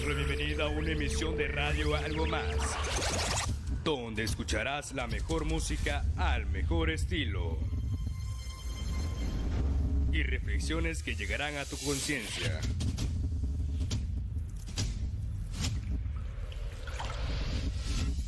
bienvenida 0.00 0.64
a 0.64 0.68
una 0.68 0.90
emisión 0.90 1.36
de 1.36 1.48
radio 1.48 1.94
Algo 1.94 2.26
Más, 2.26 2.56
donde 3.84 4.24
escucharás 4.24 4.92
la 4.92 5.06
mejor 5.06 5.44
música 5.44 6.04
al 6.16 6.46
mejor 6.46 6.90
estilo 6.90 7.58
y 10.10 10.22
reflexiones 10.22 11.02
que 11.02 11.14
llegarán 11.14 11.56
a 11.58 11.66
tu 11.66 11.76
conciencia. 11.76 12.58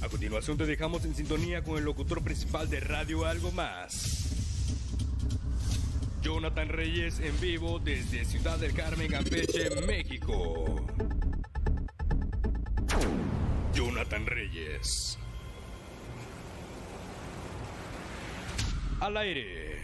A 0.03 0.09
continuación 0.09 0.59
te 0.59 0.67
dejamos 0.67 1.05
en 1.06 1.15
sintonía 1.15 1.62
con 1.62 1.78
el 1.78 1.84
locutor 1.84 2.23
principal 2.23 2.69
de 2.69 2.81
Radio 2.81 3.25
Algo 3.25 3.51
Más. 3.53 4.20
Jonathan 6.20 6.69
Reyes 6.69 7.20
en 7.20 7.39
vivo 7.41 7.78
desde 7.78 8.25
Ciudad 8.25 8.59
del 8.59 8.75
Carmen, 8.75 9.11
Campeche, 9.11 9.70
México. 9.87 10.87
Reyes. 14.74 15.19
Al 19.00 19.16
aire. 19.16 19.84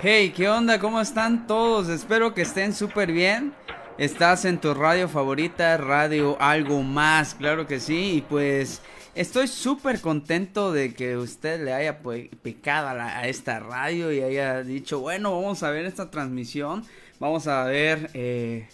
Hey, 0.00 0.32
¿qué 0.36 0.48
onda? 0.48 0.78
¿Cómo 0.78 1.00
están 1.00 1.48
todos? 1.48 1.88
Espero 1.88 2.32
que 2.32 2.42
estén 2.42 2.72
súper 2.72 3.10
bien. 3.10 3.52
Estás 3.98 4.44
en 4.44 4.60
tu 4.60 4.72
radio 4.72 5.08
favorita, 5.08 5.76
radio 5.76 6.40
algo 6.40 6.84
más, 6.84 7.34
claro 7.34 7.66
que 7.66 7.80
sí. 7.80 8.12
Y 8.18 8.20
pues 8.20 8.80
estoy 9.16 9.48
súper 9.48 10.00
contento 10.00 10.70
de 10.70 10.94
que 10.94 11.16
usted 11.16 11.64
le 11.64 11.74
haya 11.74 11.98
picado 12.42 12.90
a, 12.90 13.26
esta 13.26 13.58
radio 13.58 14.12
y 14.12 14.20
haya 14.20 14.62
dicho, 14.62 15.00
bueno, 15.00 15.34
vamos 15.34 15.64
a 15.64 15.70
ver 15.70 15.84
esta 15.84 16.12
transmisión. 16.12 16.84
Vamos 17.18 17.48
a 17.48 17.64
ver, 17.64 18.08
eh, 18.14 18.68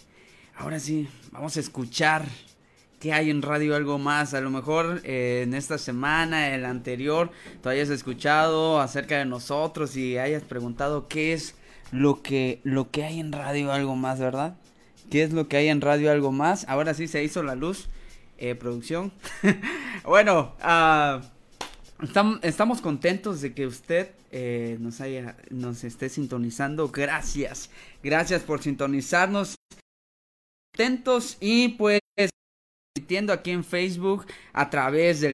ahora 0.55 0.79
sí, 0.79 1.09
vamos 1.31 1.57
a 1.57 1.59
escuchar 1.59 2.23
qué 2.99 3.13
hay 3.13 3.29
en 3.29 3.41
radio 3.41 3.75
algo 3.75 3.97
más. 3.97 4.33
A 4.33 4.41
lo 4.41 4.49
mejor 4.49 5.01
eh, 5.03 5.41
en 5.43 5.53
esta 5.53 5.77
semana, 5.77 6.53
el 6.53 6.65
anterior, 6.65 7.31
tú 7.61 7.69
hayas 7.69 7.89
escuchado 7.89 8.79
acerca 8.79 9.17
de 9.17 9.25
nosotros 9.25 9.95
y 9.95 10.17
hayas 10.17 10.43
preguntado 10.43 11.07
qué 11.07 11.33
es 11.33 11.55
lo 11.91 12.21
que, 12.21 12.61
lo 12.63 12.91
que 12.91 13.03
hay 13.03 13.19
en 13.19 13.31
radio 13.31 13.71
algo 13.71 13.95
más, 13.95 14.19
¿verdad? 14.19 14.57
¿Qué 15.09 15.23
es 15.23 15.33
lo 15.33 15.47
que 15.47 15.57
hay 15.57 15.67
en 15.67 15.81
radio 15.81 16.11
algo 16.11 16.31
más? 16.31 16.65
Ahora 16.67 16.93
sí 16.93 17.07
se 17.07 17.23
hizo 17.23 17.43
la 17.43 17.55
luz. 17.55 17.87
Eh, 18.37 18.53
producción. 18.53 19.13
bueno, 20.03 20.55
uh, 20.61 21.21
estamos 22.41 22.81
contentos 22.81 23.39
de 23.39 23.53
que 23.53 23.65
usted 23.65 24.11
eh, 24.31 24.75
nos 24.81 24.99
haya, 24.99 25.37
nos 25.49 25.85
esté 25.85 26.09
sintonizando. 26.09 26.89
Gracias, 26.89 27.69
gracias 28.03 28.41
por 28.41 28.61
sintonizarnos. 28.61 29.55
Contentos 30.73 31.37
y 31.39 31.69
pues 31.69 32.01
aquí 33.33 33.51
en 33.51 33.63
Facebook 33.63 34.25
a 34.53 34.69
través 34.69 35.21
del 35.21 35.33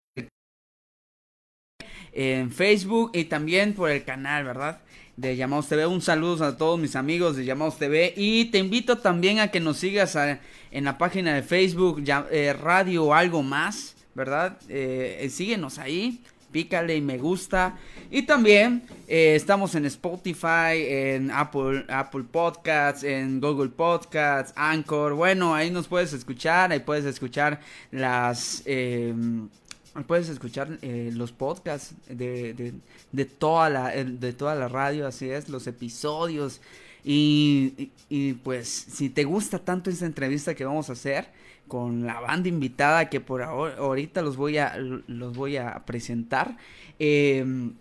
en 2.13 2.51
Facebook 2.51 3.11
y 3.13 3.25
también 3.25 3.73
por 3.73 3.89
el 3.89 4.03
canal, 4.03 4.43
¿verdad? 4.43 4.81
De 5.15 5.35
Llamados 5.35 5.69
TV. 5.69 5.85
Un 5.85 6.01
saludo 6.01 6.43
a 6.43 6.57
todos 6.57 6.79
mis 6.79 6.95
amigos 6.95 7.37
de 7.37 7.45
Llamados 7.45 7.77
TV. 7.77 8.13
Y 8.17 8.45
te 8.45 8.57
invito 8.57 8.97
también 8.97 9.39
a 9.39 9.49
que 9.49 9.59
nos 9.59 9.77
sigas 9.77 10.17
en 10.71 10.83
la 10.83 10.97
página 10.97 11.33
de 11.33 11.43
Facebook, 11.43 12.03
eh, 12.31 12.53
Radio 12.53 13.13
Algo 13.13 13.43
Más, 13.43 13.95
¿verdad? 14.13 14.57
Eh, 14.67 15.29
síguenos 15.31 15.79
ahí 15.79 16.21
pícale 16.51 16.95
y 16.95 17.01
me 17.01 17.17
gusta. 17.17 17.77
Y 18.09 18.23
también 18.23 18.83
eh, 19.07 19.35
estamos 19.35 19.75
en 19.75 19.85
Spotify, 19.85 20.75
en 20.75 21.31
Apple, 21.31 21.85
Apple 21.87 22.25
Podcasts, 22.31 23.03
en 23.03 23.39
Google 23.39 23.69
Podcasts, 23.69 24.53
Anchor. 24.55 25.13
Bueno, 25.13 25.55
ahí 25.55 25.71
nos 25.71 25.87
puedes 25.87 26.13
escuchar, 26.13 26.71
ahí 26.71 26.79
puedes 26.79 27.05
escuchar 27.05 27.59
las... 27.91 28.63
Eh, 28.65 29.13
puedes 30.07 30.29
escuchar 30.29 30.77
eh, 30.81 31.11
los 31.13 31.33
podcasts 31.33 31.93
de, 32.07 32.73
de, 33.11 33.25
toda 33.25 33.69
la, 33.69 33.89
de 33.89 34.33
toda 34.33 34.55
la 34.55 34.69
radio, 34.69 35.05
así 35.05 35.29
es, 35.29 35.49
los 35.49 35.67
episodios. 35.67 36.61
Y, 37.03 37.89
y, 38.09 38.33
pues 38.33 38.69
si 38.69 39.09
te 39.09 39.23
gusta 39.23 39.59
tanto 39.59 39.89
esta 39.89 40.05
entrevista 40.05 40.53
que 40.55 40.63
vamos 40.63 40.89
a 40.89 40.93
hacer, 40.93 41.27
con 41.71 42.05
la 42.05 42.19
banda 42.19 42.49
invitada 42.49 43.07
que 43.09 43.21
por 43.21 43.43
ahorita 43.43 44.21
los 44.21 44.35
voy 44.35 44.57
a, 44.57 44.75
los 44.75 45.37
voy 45.37 45.55
a 45.55 45.85
presentar. 45.85 46.57
Em, 46.99 47.75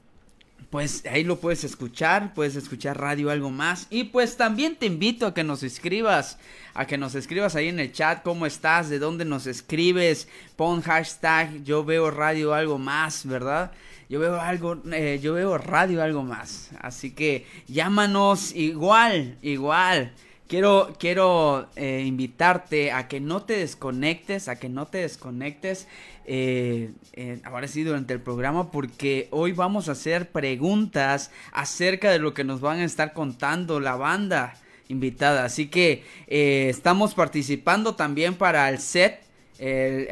pues 0.71 1.05
ahí 1.11 1.25
lo 1.25 1.41
puedes 1.41 1.65
escuchar, 1.65 2.33
puedes 2.33 2.55
escuchar 2.55 3.01
radio 3.01 3.31
algo 3.31 3.51
más 3.51 3.89
y 3.91 4.05
pues 4.05 4.37
también 4.37 4.77
te 4.77 4.87
invito 4.87 5.27
a 5.27 5.35
que 5.35 5.43
nos 5.43 5.65
escribas, 5.65 6.39
a 6.73 6.87
que 6.87 6.99
nos 6.99 7.17
escribas 7.17 7.57
ahí 7.57 7.67
en 7.67 7.81
el 7.81 7.91
chat 7.91 8.23
cómo 8.23 8.47
estás, 8.47 8.89
de 8.91 9.01
dónde 9.01 9.25
nos 9.25 9.49
escribes, 9.49 10.29
pon 10.55 10.83
hashtag 10.83 11.65
yo 11.65 11.85
veo 11.85 12.13
radio 12.13 12.55
algo 12.55 12.79
más, 12.79 13.27
¿verdad? 13.27 13.73
Yo 14.09 14.21
veo 14.21 14.41
algo, 14.41 14.81
eh, 14.93 15.19
yo 15.21 15.35
veo 15.35 15.59
radio 15.59 16.01
algo 16.01 16.23
más, 16.23 16.71
así 16.81 17.11
que 17.11 17.45
llámanos 17.67 18.55
igual, 18.55 19.37
igual. 19.43 20.13
Quiero, 20.51 20.93
quiero 20.99 21.69
eh, 21.77 22.03
invitarte 22.05 22.91
a 22.91 23.07
que 23.07 23.21
no 23.21 23.45
te 23.45 23.57
desconectes, 23.57 24.49
a 24.49 24.57
que 24.57 24.69
no 24.69 24.85
te 24.85 24.99
desconectes 24.99 25.87
eh, 26.25 26.91
eh, 27.13 27.41
ahora 27.45 27.69
sí 27.69 27.85
durante 27.85 28.15
el 28.15 28.21
programa 28.21 28.73
porque 28.73 29.29
hoy 29.31 29.53
vamos 29.53 29.89
a 29.89 29.93
hacer 29.93 30.33
preguntas 30.33 31.31
acerca 31.53 32.11
de 32.11 32.19
lo 32.19 32.35
que 32.35 32.43
nos 32.43 32.61
van 32.61 32.81
a 32.81 32.85
estar 32.85 33.13
contando 33.13 33.79
la 33.79 33.95
banda 33.95 34.57
invitada. 34.89 35.45
Así 35.45 35.69
que 35.69 36.03
estamos 36.27 37.15
participando 37.15 37.95
también 37.95 38.35
para 38.35 38.69
el 38.71 38.81
set 38.81 39.30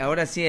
ahora 0.00 0.26
sí, 0.26 0.44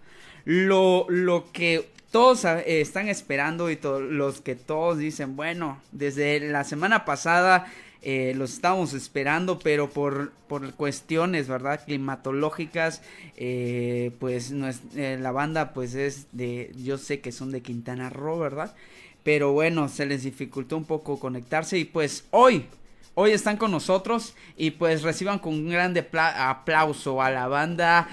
lo, 0.45 1.07
lo 1.09 1.51
que 1.53 1.89
todos 2.11 2.45
eh, 2.45 2.81
están 2.81 3.09
esperando 3.09 3.71
y 3.71 3.79
los 3.83 4.41
que 4.41 4.57
todos 4.57 4.99
dicen, 4.99 5.37
bueno, 5.37 5.81
desde 5.93 6.41
la 6.41 6.65
semana 6.65 7.05
pasada 7.05 7.67
eh, 8.09 8.35
los 8.37 8.53
estábamos 8.53 8.95
esperando, 8.95 9.59
pero 9.59 9.91
por, 9.91 10.31
por 10.47 10.73
cuestiones, 10.75 11.49
¿verdad? 11.49 11.81
Climatológicas, 11.85 13.03
eh, 13.37 14.13
pues 14.21 14.53
la 14.53 15.33
banda 15.33 15.73
pues 15.73 15.97
es 15.97 16.29
de, 16.31 16.73
yo 16.77 16.99
sé 16.99 17.19
que 17.19 17.33
son 17.33 17.51
de 17.51 17.63
Quintana 17.63 18.09
Roo, 18.09 18.39
¿verdad? 18.39 18.77
Pero 19.25 19.51
bueno, 19.51 19.89
se 19.89 20.07
les 20.07 20.23
dificultó 20.23 20.77
un 20.77 20.85
poco 20.85 21.19
conectarse 21.19 21.79
y 21.79 21.85
pues 21.85 22.27
hoy, 22.31 22.67
hoy 23.15 23.33
están 23.33 23.57
con 23.57 23.73
nosotros 23.73 24.37
y 24.57 24.71
pues 24.71 25.03
reciban 25.03 25.41
con 25.41 25.55
un 25.55 25.69
grande 25.69 26.09
aplauso 26.13 27.21
a 27.21 27.33
la 27.33 27.49
banda 27.49 28.07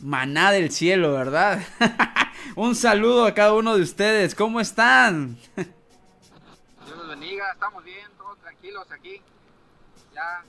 Maná 0.00 0.52
del 0.52 0.70
Cielo, 0.70 1.14
¿verdad? 1.14 1.64
un 2.56 2.74
saludo 2.74 3.24
a 3.24 3.32
cada 3.32 3.54
uno 3.54 3.74
de 3.74 3.82
ustedes, 3.82 4.34
¿cómo 4.34 4.60
están? 4.60 5.38
Dios 5.56 6.98
los 6.98 7.08
bendiga, 7.08 7.52
estamos 7.54 7.82
bien, 7.82 8.15
tranquilos 8.66 8.90
aquí, 8.90 9.22
ya 10.14 10.42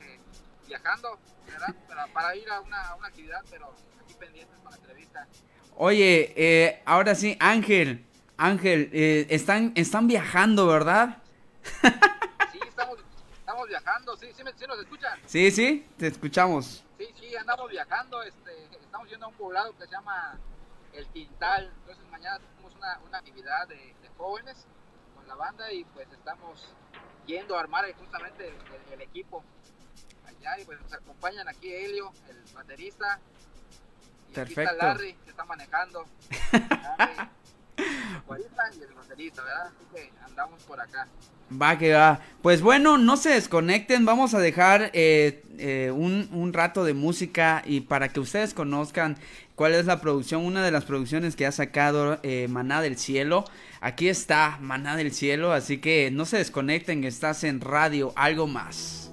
eh, 0.00 0.20
viajando, 0.66 1.18
¿verdad? 1.46 1.74
Para, 2.12 2.36
ir 2.36 2.48
a 2.50 2.60
una, 2.60 2.80
actividad, 3.02 3.42
pero 3.50 3.72
aquí 4.02 4.14
pendientes 4.14 4.58
con 4.60 4.70
la 4.70 4.76
entrevista. 4.76 5.26
Oye, 5.76 6.32
eh, 6.36 6.82
ahora 6.84 7.14
sí, 7.14 7.36
Ángel, 7.40 8.04
Ángel, 8.36 8.90
eh, 8.92 9.26
están, 9.30 9.72
están 9.74 10.06
viajando, 10.06 10.66
¿verdad? 10.66 11.22
sí, 12.52 12.58
estamos, 12.66 12.98
estamos 13.32 13.68
viajando, 13.68 14.16
sí, 14.16 14.28
sí, 14.34 14.42
sí 14.56 14.66
nos 14.66 14.78
escuchan. 14.78 15.18
Sí, 15.26 15.50
sí, 15.50 15.86
te 15.96 16.08
escuchamos. 16.08 16.84
Sí, 16.98 17.06
sí, 17.18 17.36
andamos 17.36 17.70
viajando, 17.70 18.22
este, 18.22 18.64
estamos 18.82 19.08
yendo 19.08 19.26
a 19.26 19.28
un 19.28 19.34
poblado 19.34 19.76
que 19.76 19.84
se 19.84 19.90
llama 19.90 20.38
El 20.92 21.06
Quintal, 21.08 21.72
entonces 21.80 22.04
mañana 22.10 22.38
tenemos 22.38 22.74
una, 22.76 22.98
una 23.06 23.18
actividad 23.18 23.68
de, 23.68 23.94
jóvenes 24.16 24.64
la 25.34 25.46
banda 25.46 25.72
y 25.72 25.84
pues 25.84 26.06
estamos 26.12 26.74
yendo 27.26 27.56
a 27.56 27.60
armar 27.60 27.84
justamente 27.94 28.52
el, 28.92 29.00
equipo 29.00 29.42
allá 30.26 30.58
y 30.60 30.64
pues 30.64 30.80
nos 30.80 30.92
acompañan 30.92 31.48
aquí 31.48 31.72
Helio, 31.72 32.12
el 32.28 32.54
baterista, 32.54 33.18
y 34.30 34.34
Perfecto. 34.34 34.60
aquí 34.60 34.70
está 34.70 34.86
Larry 34.86 35.14
que 35.14 35.30
está 35.30 35.44
manejando. 35.44 36.04
y 38.72 38.82
el 38.82 38.94
baterista, 38.94 39.42
¿verdad? 39.42 39.66
Así 39.66 39.84
que 39.92 40.12
andamos 40.24 40.62
por 40.62 40.80
acá. 40.80 41.08
Va 41.60 41.76
que 41.76 41.92
va. 41.92 42.20
Pues 42.42 42.62
bueno, 42.62 42.96
no 42.98 43.16
se 43.16 43.30
desconecten. 43.30 44.04
Vamos 44.04 44.34
a 44.34 44.38
dejar 44.38 44.90
eh, 44.94 45.42
eh, 45.58 45.90
un, 45.90 46.28
un, 46.32 46.52
rato 46.52 46.84
de 46.84 46.94
música 46.94 47.62
y 47.66 47.82
para 47.82 48.08
que 48.08 48.20
ustedes 48.20 48.54
conozcan 48.54 49.18
cuál 49.54 49.74
es 49.74 49.86
la 49.86 50.00
producción, 50.00 50.44
una 50.44 50.64
de 50.64 50.70
las 50.70 50.84
producciones 50.84 51.36
que 51.36 51.46
ha 51.46 51.52
sacado 51.52 52.18
eh, 52.22 52.46
Maná 52.48 52.80
del 52.80 52.96
Cielo. 52.98 53.44
Aquí 53.80 54.08
está 54.08 54.58
Maná 54.60 54.96
del 54.96 55.12
Cielo, 55.12 55.52
así 55.52 55.78
que 55.78 56.10
no 56.10 56.24
se 56.24 56.38
desconecten, 56.38 57.04
estás 57.04 57.44
en 57.44 57.60
radio, 57.60 58.12
algo 58.16 58.46
más. 58.46 59.03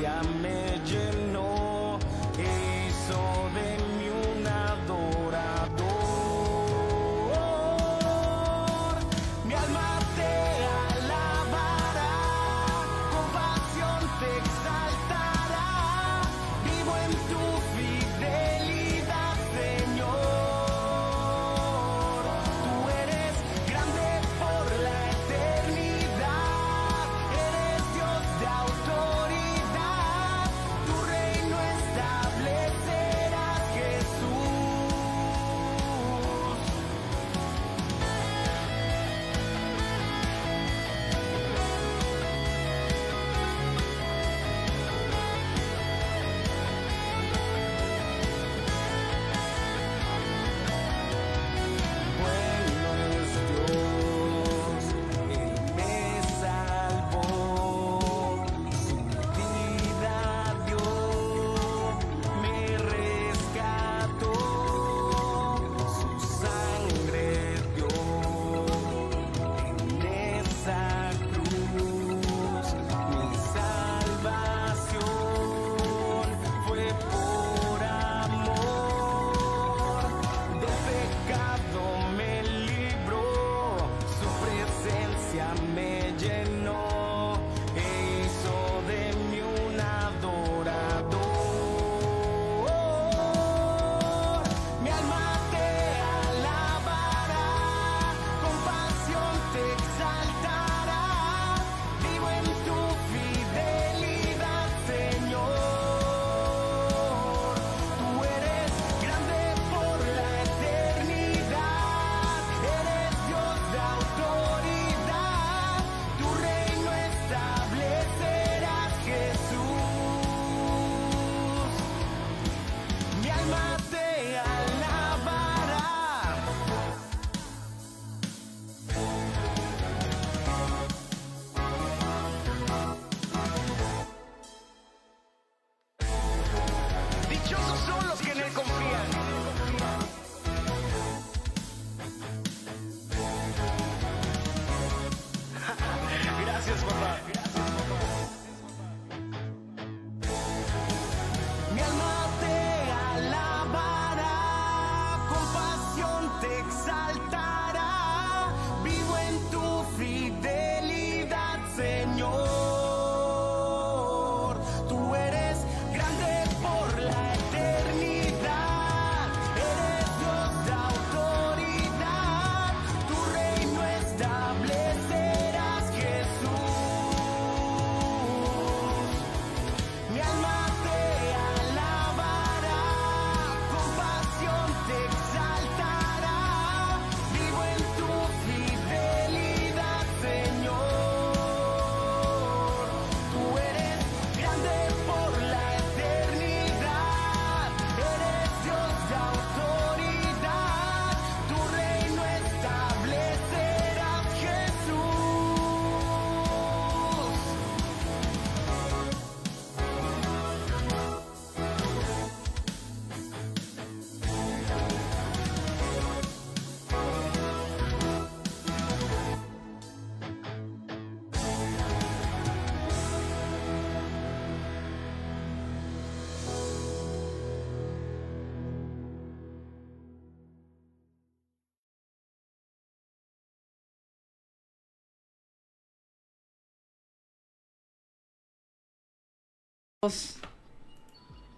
I 0.00 0.02
a 0.04 1.17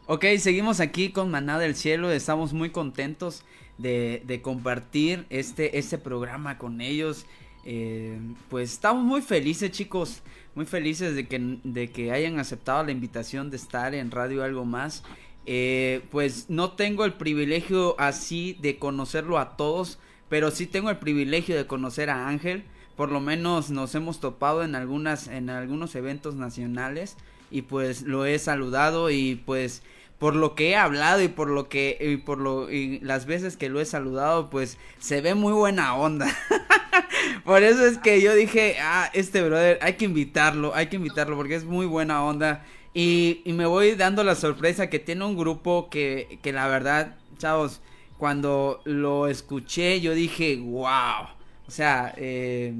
Ok, 0.07 0.25
seguimos 0.39 0.81
aquí 0.81 1.11
con 1.11 1.31
Maná 1.31 1.59
del 1.59 1.77
Cielo. 1.77 2.11
Estamos 2.11 2.55
muy 2.55 2.71
contentos 2.71 3.45
de, 3.77 4.41
compartir 4.43 5.27
este, 5.29 5.79
este 5.79 5.99
programa 5.99 6.57
con 6.57 6.81
ellos. 6.81 7.27
Eh, 7.67 8.19
pues 8.49 8.73
estamos 8.73 9.05
muy 9.05 9.21
felices, 9.21 9.71
chicos. 9.73 10.23
Muy 10.55 10.65
felices 10.65 11.15
de 11.15 11.29
que, 11.29 11.59
de 11.65 11.91
que 11.91 12.13
hayan 12.13 12.39
aceptado 12.39 12.83
la 12.83 12.93
invitación 12.93 13.51
de 13.51 13.59
estar 13.59 13.95
en 13.95 14.11
Radio 14.11 14.43
Algo 14.43 14.65
Más. 14.65 15.03
Eh, 15.45 16.01
pues 16.11 16.49
no 16.49 16.73
tengo 16.73 17.05
el 17.05 17.13
privilegio 17.13 17.95
así 17.99 18.57
de 18.63 18.79
conocerlo 18.79 19.39
a 19.39 19.59
todos, 19.59 19.99
pero 20.31 20.51
sí 20.51 20.67
tengo 20.67 20.89
el 20.89 20.97
privilegio 20.97 21.57
de 21.57 21.67
conocer 21.67 22.09
a 22.09 22.27
Ángel. 22.27 22.65
Por 22.97 23.13
lo 23.13 23.21
menos 23.21 23.69
nos 23.69 23.95
hemos 23.95 24.19
topado 24.19 24.65
en 24.65 24.77
algunas, 24.77 25.29
en 25.29 25.51
algunos 25.51 25.95
eventos 25.95 26.37
nacionales 26.37 27.19
y 27.51 27.63
pues 27.63 28.03
lo 28.03 28.25
he 28.25 28.39
saludado 28.39 29.11
y 29.11 29.37
pues 29.47 29.83
por 30.19 30.37
lo 30.37 30.55
que 30.55 30.71
he 30.71 30.77
hablado 30.77 31.23
y 31.23 31.29
por 31.29 31.49
lo 31.49 31.69
que 31.69 31.97
y 31.99 32.19
por 32.19 32.39
lo 32.39 32.71
y 32.71 33.01
las 33.01 33.25
veces 33.25 33.57
que 33.57 33.71
lo 33.71 33.81
he 33.81 33.87
saludado 33.87 34.51
pues 34.51 34.77
se 34.99 35.21
ve 35.23 35.35
muy 35.35 35.53
buena 35.55 35.97
onda. 35.97 36.29
Por 37.45 37.63
eso 37.63 37.87
es 37.87 37.97
que 37.99 38.21
yo 38.21 38.35
dije 38.35 38.77
ah 38.81 39.11
este 39.15 39.43
brother 39.43 39.79
hay 39.83 39.95
que 39.95 40.05
invitarlo 40.05 40.75
hay 40.75 40.89
que 40.89 40.97
invitarlo 40.97 41.37
porque 41.37 41.55
es 41.55 41.65
muy 41.65 41.87
buena 41.87 42.23
onda 42.23 42.65
y, 42.93 43.41
y 43.45 43.53
me 43.53 43.67
voy 43.67 43.95
dando 43.95 44.23
la 44.25 44.35
sorpresa 44.35 44.91
que 44.91 44.99
tiene 44.99 45.25
un 45.25 45.37
grupo 45.37 45.89
que 45.91 46.39
que 46.43 46.53
la 46.53 46.69
verdad 46.69 47.17
chavos 47.39 47.81
cuando 48.19 48.83
lo 48.85 49.27
escuché 49.27 50.01
yo 50.01 50.13
dije 50.15 50.59
wow 50.63 51.29
o 51.67 51.71
sea 51.71 52.13
eh, 52.17 52.75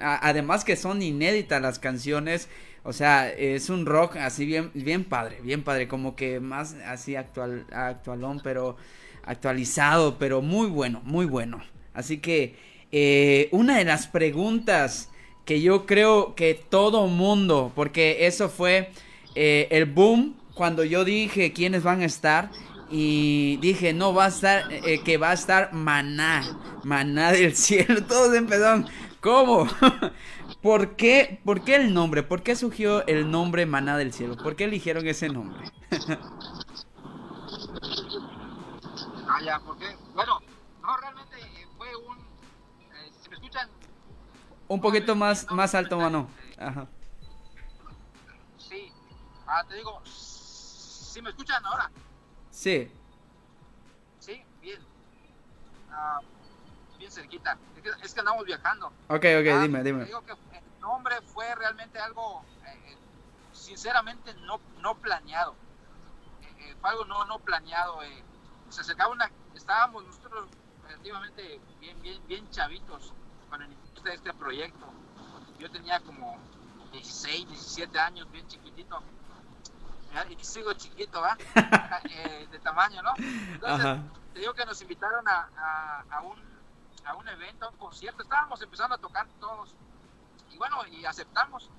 además 0.00 0.64
que 0.64 0.76
son 0.76 1.02
inéditas 1.02 1.60
las 1.60 1.78
canciones 1.78 2.48
o 2.82 2.92
sea, 2.92 3.28
es 3.30 3.68
un 3.68 3.84
rock 3.84 4.16
así 4.16 4.46
bien, 4.46 4.70
bien 4.72 5.04
padre, 5.04 5.38
bien 5.42 5.62
padre, 5.62 5.86
como 5.86 6.16
que 6.16 6.40
más 6.40 6.74
así 6.86 7.14
actual, 7.14 7.66
actualón, 7.72 8.40
pero 8.42 8.76
actualizado, 9.24 10.18
pero 10.18 10.40
muy 10.40 10.68
bueno, 10.68 11.02
muy 11.04 11.26
bueno. 11.26 11.62
Así 11.92 12.18
que 12.18 12.56
eh, 12.90 13.48
una 13.52 13.76
de 13.78 13.84
las 13.84 14.06
preguntas 14.06 15.10
que 15.44 15.60
yo 15.60 15.84
creo 15.84 16.34
que 16.34 16.54
todo 16.54 17.06
mundo, 17.06 17.70
porque 17.74 18.26
eso 18.26 18.48
fue 18.48 18.90
eh, 19.34 19.68
el 19.70 19.84
boom 19.84 20.36
cuando 20.54 20.82
yo 20.84 21.04
dije 21.04 21.52
quiénes 21.52 21.82
van 21.82 22.00
a 22.00 22.06
estar 22.06 22.50
y 22.90 23.58
dije 23.58 23.92
no 23.92 24.12
va 24.12 24.24
a 24.24 24.28
estar 24.28 24.64
eh, 24.72 25.00
que 25.04 25.16
va 25.16 25.30
a 25.30 25.34
estar 25.34 25.72
maná 25.72 26.58
maná 26.82 27.30
del 27.30 27.54
cielo 27.56 28.02
todos 28.02 28.34
empezaron 28.34 28.86
cómo 29.20 29.66
¿Por 30.62 30.96
qué, 30.96 31.40
¿Por 31.44 31.62
qué 31.62 31.76
el 31.76 31.94
nombre? 31.94 32.22
¿Por 32.22 32.42
qué 32.42 32.54
surgió 32.54 33.06
el 33.06 33.30
nombre 33.30 33.64
Maná 33.64 33.96
del 33.96 34.12
Cielo? 34.12 34.36
¿Por 34.36 34.56
qué 34.56 34.64
eligieron 34.64 35.06
ese 35.06 35.30
nombre? 35.30 35.70
ah, 39.28 39.40
ya, 39.42 39.58
porque, 39.60 39.96
bueno, 40.14 40.40
no, 40.82 40.96
realmente 40.98 41.36
fue 41.78 41.96
un, 41.96 42.18
eh, 42.18 43.10
si 43.22 43.30
me 43.30 43.36
escuchan... 43.36 43.70
Un 44.68 44.80
poquito 44.82 45.16
más, 45.16 45.50
más 45.50 45.74
alto, 45.74 45.96
mano. 45.96 46.28
Ajá. 46.58 46.86
Sí, 48.58 48.92
ah, 49.46 49.64
te 49.66 49.76
digo, 49.76 50.02
si 50.04 51.22
me 51.22 51.30
escuchan 51.30 51.64
ahora. 51.64 51.90
Sí. 52.50 52.90
Sí, 54.18 54.42
bien. 54.60 54.80
Ah, 55.90 56.20
bien 56.98 57.10
cerquita. 57.10 57.56
Es 58.02 58.14
que, 58.14 58.20
andamos 58.20 58.44
viajando. 58.44 58.86
Ok, 59.08 59.24
ok, 59.40 59.48
Ah, 59.52 59.60
dime, 59.62 59.82
dime. 59.82 60.04
digo 60.04 60.24
que 60.24 60.32
el 60.32 60.80
nombre 60.80 61.20
fue 61.22 61.54
realmente 61.54 61.98
algo, 61.98 62.44
eh, 62.66 62.96
sinceramente, 63.52 64.34
no, 64.46 64.60
no 64.80 64.94
planeado. 64.96 65.54
Eh, 66.42 66.54
eh, 66.58 66.76
fue 66.80 66.90
algo 66.90 67.04
no, 67.04 67.24
no 67.24 67.38
planeado. 67.38 68.02
eh. 68.02 68.22
Se 68.68 68.82
acercaba 68.82 69.10
una, 69.12 69.30
estábamos 69.54 70.04
nosotros 70.04 70.48
relativamente 70.86 71.60
bien, 71.80 72.00
bien, 72.02 72.26
bien 72.26 72.50
chavitos 72.50 73.12
cuando 73.48 73.66
inició 73.66 74.12
este 74.12 74.32
proyecto. 74.34 74.86
Yo 75.58 75.70
tenía 75.70 76.00
como 76.00 76.38
16, 76.92 77.48
17 77.48 77.98
años, 77.98 78.30
bien 78.30 78.46
chiquitito. 78.48 79.02
Y 80.28 80.44
sigo 80.44 80.72
chiquito, 80.74 81.20
¿va? 81.20 81.36
Eh, 82.10 82.48
de 82.50 82.58
tamaño, 82.60 83.02
¿no? 83.02 83.12
Entonces, 83.16 83.86
Ajá. 83.86 84.02
te 84.32 84.40
digo 84.40 84.54
que 84.54 84.64
nos 84.64 84.80
invitaron 84.82 85.26
a, 85.28 85.48
a, 85.56 86.04
a 86.10 86.20
un, 86.22 86.38
a 87.04 87.14
un 87.14 87.28
evento, 87.28 87.66
a 87.66 87.68
un 87.70 87.76
concierto. 87.76 88.22
Estábamos 88.22 88.60
empezando 88.62 88.94
a 88.94 88.98
tocar 88.98 89.26
todos. 89.40 89.74
Y 90.50 90.56
bueno, 90.58 90.86
y 90.86 91.04
aceptamos. 91.04 91.70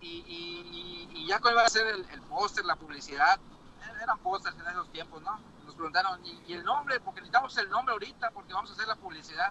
Y, 0.00 1.08
y, 1.14 1.26
ya 1.26 1.38
cuando 1.40 1.52
iba 1.58 1.62
a 1.62 1.66
hacer 1.66 1.86
el, 1.86 2.08
el 2.10 2.20
póster, 2.22 2.64
la 2.64 2.76
publicidad, 2.76 3.38
eh, 3.40 4.02
eran 4.02 4.18
pósters 4.18 4.54
en 4.58 4.66
esos 4.66 4.90
tiempos, 4.92 5.22
¿no? 5.22 5.38
Nos 5.64 5.74
preguntaron, 5.74 6.24
¿y, 6.26 6.42
y 6.46 6.52
el 6.52 6.64
nombre? 6.64 7.00
Porque 7.00 7.20
necesitamos 7.22 7.56
el 7.56 7.70
nombre 7.70 7.92
ahorita 7.94 8.30
porque 8.32 8.52
vamos 8.52 8.70
a 8.70 8.74
hacer 8.74 8.86
la 8.86 8.96
publicidad. 8.96 9.50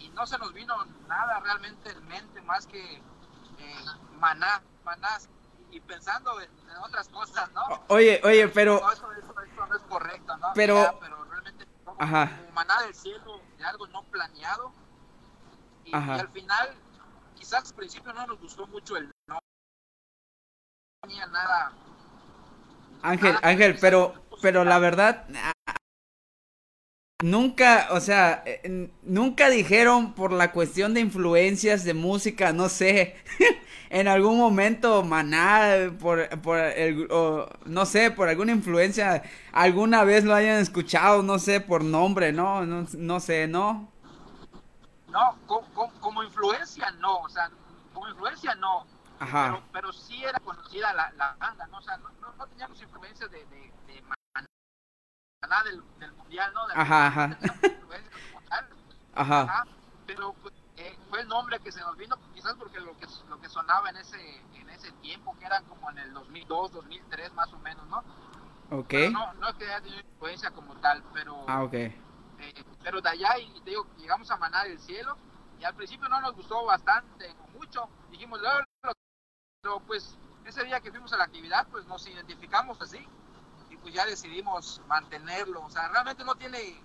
Y 0.00 0.08
no 0.10 0.26
se 0.26 0.36
nos 0.38 0.52
vino 0.52 0.76
nada 1.08 1.40
realmente 1.40 1.90
en 1.90 2.06
mente 2.06 2.42
más 2.42 2.66
que 2.66 2.96
eh, 2.96 3.84
maná, 4.18 4.60
maná. 4.84 5.08
Y 5.70 5.80
pensando 5.80 6.40
en, 6.40 6.50
en 6.70 6.76
otras 6.78 7.08
cosas, 7.08 7.50
¿no? 7.52 7.62
Oye, 7.88 8.20
oye, 8.22 8.46
pero 8.48 8.80
No, 8.80 8.92
eso, 8.92 9.10
eso- 9.12 9.40
eso 9.40 9.66
no 9.66 9.74
es 9.74 9.82
correcto, 9.84 10.36
¿no? 10.36 10.48
Pero- 10.54 10.76
Ya, 10.82 10.94
pero 11.00 11.24
realmente 11.24 11.66
como, 11.84 12.00
Ajá. 12.02 12.36
como 12.36 12.52
maná 12.52 12.82
del 12.82 12.94
cielo 12.94 13.40
algo 13.64 13.86
no 13.88 14.02
planeado. 14.04 14.72
Y, 15.84 15.94
al 15.94 16.28
final, 16.28 16.74
quizás 17.36 17.70
al 17.70 17.76
principio 17.76 18.12
no 18.12 18.26
nos 18.26 18.40
gustó 18.40 18.66
mucho 18.66 18.96
el 18.96 19.10
no 19.26 19.38
tenía 21.02 21.26
nada. 21.26 21.72
Ángel, 23.02 23.34
nada 23.34 23.48
Ángel, 23.48 23.76
pero, 23.80 24.14
pero 24.40 24.64
la 24.64 24.76
ah, 24.76 24.78
verdad, 24.78 25.26
a- 25.36 25.52
nunca, 27.22 27.88
o 27.90 28.00
sea, 28.00 28.42
eh, 28.46 28.90
nunca 29.02 29.50
dijeron 29.50 30.14
por 30.14 30.32
la 30.32 30.52
cuestión 30.52 30.94
de 30.94 31.00
influencias 31.00 31.84
de 31.84 31.94
música, 31.94 32.52
no 32.52 32.68
sé, 32.68 33.16
en 33.90 34.08
algún 34.08 34.38
momento 34.38 35.02
Maná, 35.04 35.90
por, 36.00 36.28
por 36.40 36.58
el, 36.58 37.08
o, 37.10 37.48
no 37.66 37.86
sé, 37.86 38.10
por 38.10 38.28
alguna 38.28 38.52
influencia, 38.52 39.22
alguna 39.52 40.04
vez 40.04 40.24
lo 40.24 40.34
hayan 40.34 40.58
escuchado, 40.58 41.22
no 41.22 41.38
sé, 41.38 41.60
por 41.60 41.84
nombre, 41.84 42.32
no, 42.32 42.64
no, 42.66 42.86
no 42.96 43.20
sé, 43.20 43.46
no. 43.48 43.90
No, 45.08 45.36
co- 45.46 45.64
co- 45.74 45.92
como, 46.00 46.22
influencia 46.22 46.90
no, 46.92 47.18
o 47.20 47.28
sea, 47.28 47.50
como 47.92 48.08
influencia 48.08 48.54
no. 48.56 48.84
Ajá, 49.20 49.44
Pero, 49.46 49.62
pero 49.72 49.92
sí 49.92 50.24
era 50.24 50.38
conocida 50.40 50.92
la, 50.92 51.12
la 51.12 51.36
banda, 51.38 51.66
¿no? 51.68 51.78
O 51.78 51.82
sea, 51.82 51.96
no, 51.98 52.10
no, 52.36 52.46
teníamos 52.46 52.80
influencia 52.82 53.28
de, 53.28 53.38
de, 53.46 53.72
de 53.86 54.02
Maná 54.02 55.62
del, 55.64 55.82
del 56.00 56.12
mundial, 56.14 56.52
¿no? 56.52 56.66
De- 56.66 56.74
Ajá, 56.74 57.06
ajá. 57.06 57.38
como 57.38 57.92
ajá, 59.14 59.40
Ajá, 59.42 59.64
pero 60.06 60.32
pues, 60.42 60.52
eh, 60.76 60.96
fue 61.08 61.20
el 61.20 61.28
nombre 61.28 61.58
que 61.60 61.70
se 61.70 61.80
nos 61.80 61.96
vino, 61.96 62.16
quizás 62.44 62.58
porque 62.58 62.78
lo 62.80 62.94
que, 62.98 63.06
lo 63.28 63.40
que 63.40 63.48
sonaba 63.48 63.88
en 63.88 63.96
ese, 63.96 64.36
en 64.54 64.68
ese 64.68 64.92
tiempo, 64.92 65.34
que 65.38 65.46
eran 65.46 65.64
como 65.64 65.90
en 65.90 65.98
el 65.98 66.12
2002, 66.12 66.72
2003 66.72 67.32
más 67.32 67.50
o 67.52 67.58
menos, 67.58 67.86
¿no? 67.86 67.98
ok, 68.70 68.86
Pero 68.88 69.10
no, 69.10 69.32
no 69.34 69.48
es 69.48 69.54
que 69.54 69.64
haya 69.64 69.80
tenido 69.80 70.00
influencia 70.00 70.50
como 70.50 70.76
tal, 70.76 71.02
pero, 71.14 71.42
ah, 71.48 71.62
ok, 71.62 71.72
eh, 71.74 71.94
pero 72.82 73.00
de 73.00 73.08
allá, 73.08 73.38
y 73.38 73.60
te 73.60 73.70
digo, 73.70 73.86
llegamos 73.96 74.30
a 74.30 74.36
Maná 74.36 74.64
del 74.64 74.78
Cielo, 74.78 75.16
y 75.58 75.64
al 75.64 75.74
principio 75.74 76.06
no 76.08 76.20
nos 76.20 76.34
gustó 76.34 76.66
bastante, 76.66 77.34
mucho, 77.54 77.88
dijimos, 78.10 78.40
pero 79.62 79.80
pues 79.80 80.18
ese 80.44 80.64
día 80.64 80.80
que 80.80 80.90
fuimos 80.90 81.14
a 81.14 81.16
la 81.16 81.24
actividad, 81.24 81.66
pues 81.68 81.86
nos 81.86 82.06
identificamos 82.06 82.78
así, 82.82 83.08
y 83.70 83.76
pues 83.78 83.94
ya 83.94 84.04
decidimos 84.04 84.82
mantenerlo, 84.86 85.64
o 85.64 85.70
sea, 85.70 85.88
realmente 85.88 86.22
no 86.24 86.34
tiene, 86.34 86.78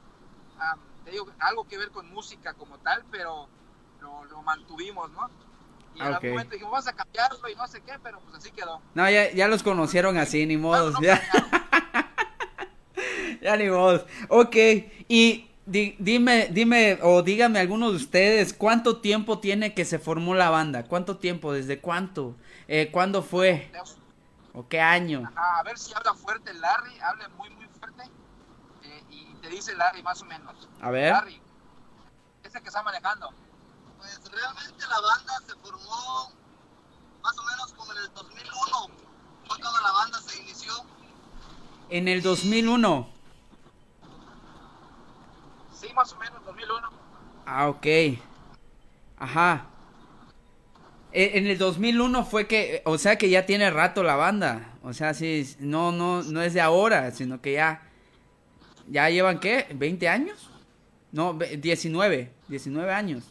ah, 0.58 0.78
te 1.04 1.12
digo, 1.12 1.28
algo 1.40 1.68
que 1.68 1.78
ver 1.78 1.92
con 1.92 2.10
música 2.14 2.54
como 2.54 2.78
tal, 2.78 3.04
pero 3.12 3.50
lo, 4.00 4.24
lo 4.24 4.42
mantuvimos, 4.42 5.12
¿no? 5.12 5.49
Y 6.00 6.02
en 6.02 6.08
Ok. 6.08 6.14
algún 6.16 6.30
momento 6.32 6.52
dijimos, 6.54 6.72
vamos 6.72 6.88
a 6.88 6.94
cambiarlo 6.94 7.50
y 7.50 7.56
no 7.56 7.68
sé 7.68 7.82
qué, 7.82 7.94
pero 8.02 8.20
pues 8.22 8.36
así 8.38 8.52
quedó. 8.52 8.82
no, 8.94 9.10
ya, 9.10 9.32
ya 9.32 9.48
los 9.50 9.64
conocieron 9.64 10.18
así, 10.18 10.46
ni 10.46 10.56
modos, 10.58 10.94
no 10.94 11.02
ya. 11.02 11.22
Ya 13.42 13.56
ni 13.56 13.70
modos. 13.70 14.06
Ok, 14.28 14.56
y 15.08 15.50
di- 15.66 15.96
dime, 16.00 16.48
dime, 16.52 17.00
o 17.02 17.22
dígame 17.24 17.60
alguno 17.60 17.90
de 17.90 17.96
ustedes, 17.96 18.54
¿cuánto 18.54 18.98
tiempo 18.98 19.40
tiene 19.40 19.74
que 19.74 19.86
se 19.86 19.98
formó 20.00 20.36
la 20.36 20.50
banda? 20.50 20.84
¿Cuánto 20.84 21.18
tiempo? 21.18 21.54
¿Desde 21.54 21.80
cuánto? 21.80 22.36
Eh, 22.68 22.90
¿Cuándo 22.92 23.24
fue? 23.24 23.72
¿O 24.54 24.68
qué 24.68 24.82
año? 24.82 25.32
A 25.36 25.64
ver 25.64 25.78
si 25.78 25.94
habla 25.94 26.14
fuerte 26.16 26.54
Larry, 26.54 27.00
habla 27.00 27.30
muy, 27.38 27.50
muy 27.52 27.66
fuerte. 27.80 28.04
eh, 28.84 29.04
y 29.10 29.26
te 29.42 29.48
dice 29.50 29.74
Larry 29.76 30.04
más 30.04 30.22
o 30.22 30.26
menos. 30.26 30.68
A 30.82 30.92
ver. 30.92 31.14
Larry, 31.14 31.40
ese 32.44 32.60
que 32.62 32.68
está 32.68 32.84
manejando. 32.84 33.32
Pues 34.00 34.20
realmente 34.32 34.86
la 34.90 35.00
banda 35.02 35.34
se 35.46 35.56
formó 35.56 36.32
más 37.22 37.38
o 37.38 37.44
menos 37.44 37.74
como 37.76 37.92
en 37.94 37.98
el 38.00 38.14
2001. 38.14 38.88
Fue 39.48 39.60
cuando 39.60 39.82
la 39.82 39.92
banda 39.92 40.22
se 40.22 40.42
inició. 40.42 40.74
En 41.90 42.08
el 42.08 42.22
2001. 42.22 43.10
Sí, 45.74 45.88
más 45.94 46.12
o 46.14 46.18
menos, 46.18 46.44
2001. 46.46 46.90
Ah, 47.46 47.70
ok. 47.70 47.88
Ajá. 49.18 49.66
E- 51.12 51.38
En 51.38 51.48
el 51.48 51.58
2001 51.58 52.26
fue 52.26 52.48
que, 52.48 52.82
o 52.86 52.98
sea 52.98 53.18
que 53.18 53.30
ya 53.30 53.46
tiene 53.46 53.70
rato 53.72 54.04
la 54.04 54.16
banda. 54.16 54.74
O 54.84 54.94
sea, 54.94 55.14
sí, 55.14 55.56
no, 55.60 55.92
no, 55.92 56.22
no 56.24 56.42
es 56.42 56.54
de 56.54 56.62
ahora, 56.62 57.12
sino 57.12 57.42
que 57.42 57.54
ya, 57.54 57.82
ya 58.88 59.10
llevan, 59.10 59.40
¿qué? 59.40 59.68
¿20 59.72 60.08
años? 60.08 60.50
No, 61.12 61.34
19, 61.34 62.32
19 62.48 62.94
años. 62.94 63.24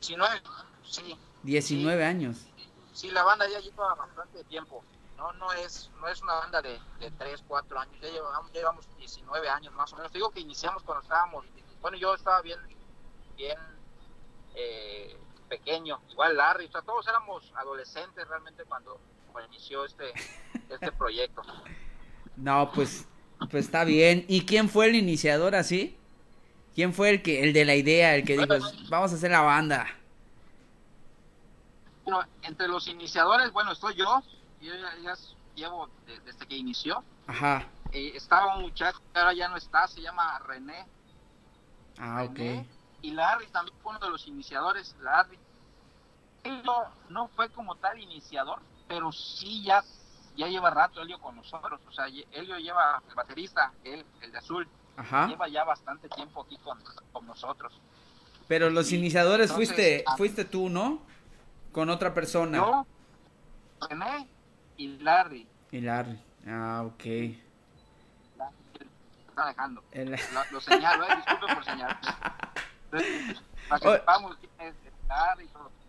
19, 0.00 0.42
sí. 0.82 1.18
19 1.42 2.04
años. 2.04 2.46
Sí, 2.92 3.10
la 3.10 3.22
banda 3.22 3.46
ya 3.48 3.60
lleva 3.60 3.94
bastante 3.94 4.42
tiempo. 4.44 4.82
No, 5.16 5.32
no 5.34 5.52
es, 5.52 5.90
no 6.00 6.08
es 6.08 6.22
una 6.22 6.34
banda 6.34 6.62
de, 6.62 6.78
de 6.98 7.10
3, 7.10 7.44
4 7.46 7.78
años. 7.78 7.96
Ya 8.00 8.08
llevamos, 8.08 8.52
llevamos 8.52 8.96
19 8.96 9.48
años 9.48 9.74
más 9.74 9.92
o 9.92 9.96
menos. 9.96 10.12
digo 10.12 10.30
que 10.30 10.40
iniciamos 10.40 10.82
cuando 10.82 11.02
estábamos, 11.02 11.44
bueno, 11.82 11.98
yo 11.98 12.14
estaba 12.14 12.40
bien, 12.40 12.58
bien 13.36 13.58
eh, 14.54 15.18
pequeño, 15.48 16.00
igual 16.10 16.36
Larry, 16.36 16.66
o 16.66 16.70
sea, 16.70 16.82
todos 16.82 17.06
éramos 17.08 17.52
adolescentes 17.56 18.26
realmente 18.28 18.64
cuando, 18.64 18.98
inició 19.48 19.84
este, 19.84 20.12
este 20.70 20.92
proyecto. 20.92 21.42
No, 22.36 22.70
pues, 22.72 23.06
pues 23.50 23.66
está 23.66 23.84
bien. 23.84 24.24
¿Y 24.28 24.46
quién 24.46 24.68
fue 24.68 24.86
el 24.86 24.94
iniciador 24.94 25.54
así? 25.54 25.99
¿Quién 26.74 26.94
fue 26.94 27.10
el 27.10 27.22
que, 27.22 27.42
el 27.42 27.52
de 27.52 27.64
la 27.64 27.74
idea, 27.74 28.14
el 28.14 28.24
que 28.24 28.36
dijo, 28.36 28.46
vamos 28.88 29.12
a 29.12 29.14
hacer 29.16 29.30
la 29.30 29.40
banda? 29.40 29.86
Bueno, 32.04 32.22
entre 32.42 32.68
los 32.68 32.88
iniciadores, 32.88 33.52
bueno, 33.52 33.72
estoy 33.72 33.94
yo, 33.94 34.22
yo 34.60 34.72
ya, 35.02 35.14
llevo 35.54 35.88
desde 36.06 36.46
que 36.46 36.56
inició. 36.56 37.02
Ajá. 37.26 37.66
Eh, 37.92 38.12
estaba 38.14 38.56
un 38.56 38.62
muchacho 38.62 38.98
que 39.12 39.18
ahora 39.18 39.32
ya 39.32 39.48
no 39.48 39.56
está, 39.56 39.86
se 39.88 40.00
llama 40.00 40.38
René. 40.46 40.86
Ah, 41.98 42.24
ok. 42.24 42.38
Y 43.02 43.10
Larry 43.12 43.46
también 43.48 43.76
fue 43.82 43.90
uno 43.90 44.00
de 44.00 44.10
los 44.10 44.26
iniciadores, 44.26 44.94
Larry. 45.00 45.38
Él 46.44 46.62
no, 47.08 47.28
fue 47.28 47.50
como 47.50 47.74
tal 47.76 47.98
iniciador, 47.98 48.60
pero 48.88 49.12
sí 49.12 49.62
ya, 49.62 49.82
ya 50.36 50.46
lleva 50.46 50.70
rato 50.70 51.02
Elio 51.02 51.20
con 51.20 51.36
nosotros. 51.36 51.80
O 51.86 51.92
sea, 51.92 52.06
Elio 52.06 52.58
lleva, 52.58 53.02
el 53.08 53.14
baterista, 53.14 53.72
él, 53.84 54.04
el 54.22 54.32
de 54.32 54.38
azul, 54.38 54.68
Ajá. 55.00 55.28
lleva 55.28 55.48
ya 55.48 55.64
bastante 55.64 56.10
tiempo 56.10 56.42
aquí 56.42 56.58
con, 56.58 57.26
nosotros. 57.26 57.72
Pero 58.46 58.68
los 58.68 58.92
iniciadores 58.92 59.50
fuiste, 59.50 60.04
ah, 60.06 60.16
fuiste 60.16 60.44
tú, 60.44 60.68
¿no? 60.68 61.00
Con 61.72 61.88
otra 61.88 62.12
persona. 62.12 62.58
Yo, 62.58 62.86
René 63.88 64.28
y 64.76 64.98
Larry. 64.98 65.48
Y 65.72 65.80
Larry. 65.80 66.20
Ah, 66.46 66.82
ok. 66.84 67.04
Está 69.28 69.46
dejando. 69.46 69.82
Lo, 70.52 70.60
señalo, 70.60 71.04
eh, 71.04 71.16
disculpe 71.16 71.54
por 71.54 71.64
señalar. 71.64 72.00
Para 73.68 74.18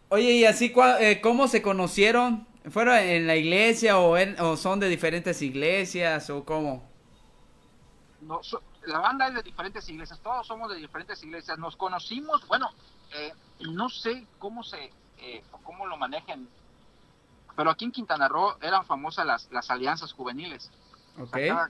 Oye, 0.07 0.31
¿y 0.31 0.45
así 0.45 0.73
eh, 0.99 1.19
cómo 1.21 1.49
se 1.49 1.61
conocieron? 1.61 2.47
¿Fueron 2.69 2.95
en 2.97 3.27
la 3.27 3.35
iglesia 3.35 3.97
o, 3.97 4.15
o 4.15 4.55
son 4.55 4.79
de 4.79 4.87
diferentes 4.87 5.41
iglesias 5.41 6.29
o 6.29 6.45
cómo? 6.45 6.87
No, 8.21 8.39
la 8.85 8.99
banda 8.99 9.27
es 9.27 9.35
de 9.35 9.43
diferentes 9.43 9.87
iglesias, 9.89 10.19
todos 10.21 10.47
somos 10.47 10.69
de 10.69 10.77
diferentes 10.77 11.21
iglesias. 11.23 11.57
Nos 11.57 11.75
conocimos, 11.75 12.47
bueno, 12.47 12.69
eh, 13.13 13.33
no 13.59 13.89
sé 13.89 14.25
cómo 14.39 14.63
se, 14.63 14.91
eh, 15.19 15.43
cómo 15.63 15.85
lo 15.85 15.97
manejen, 15.97 16.47
pero 17.55 17.69
aquí 17.69 17.85
en 17.85 17.91
Quintana 17.91 18.27
Roo 18.27 18.55
eran 18.61 18.85
famosas 18.85 19.25
las, 19.25 19.51
las 19.51 19.69
alianzas 19.69 20.13
juveniles. 20.13 20.71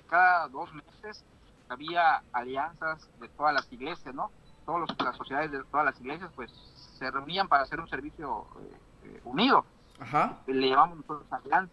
cada, 0.08 0.48
dos 0.48 0.72
meses 0.74 1.24
había 1.70 2.22
alianzas 2.32 3.08
de 3.20 3.28
todas 3.30 3.54
las 3.54 3.72
iglesias, 3.72 4.14
¿no? 4.14 4.32
Todas 4.66 4.90
las 5.00 5.18
sociedades 5.18 5.52
de 5.52 5.64
todas 5.66 5.86
las 5.86 6.00
iglesias, 6.00 6.32
pues 6.36 6.52
se 7.00 7.10
reunían 7.10 7.48
para 7.48 7.64
hacer 7.64 7.80
un 7.80 7.90
servicio 7.90 8.46
eh, 8.60 8.78
eh, 9.06 9.22
unido. 9.24 9.66
Ajá. 10.00 10.38
Le 10.48 10.70
llamamos 10.70 10.98
nosotros 11.00 11.28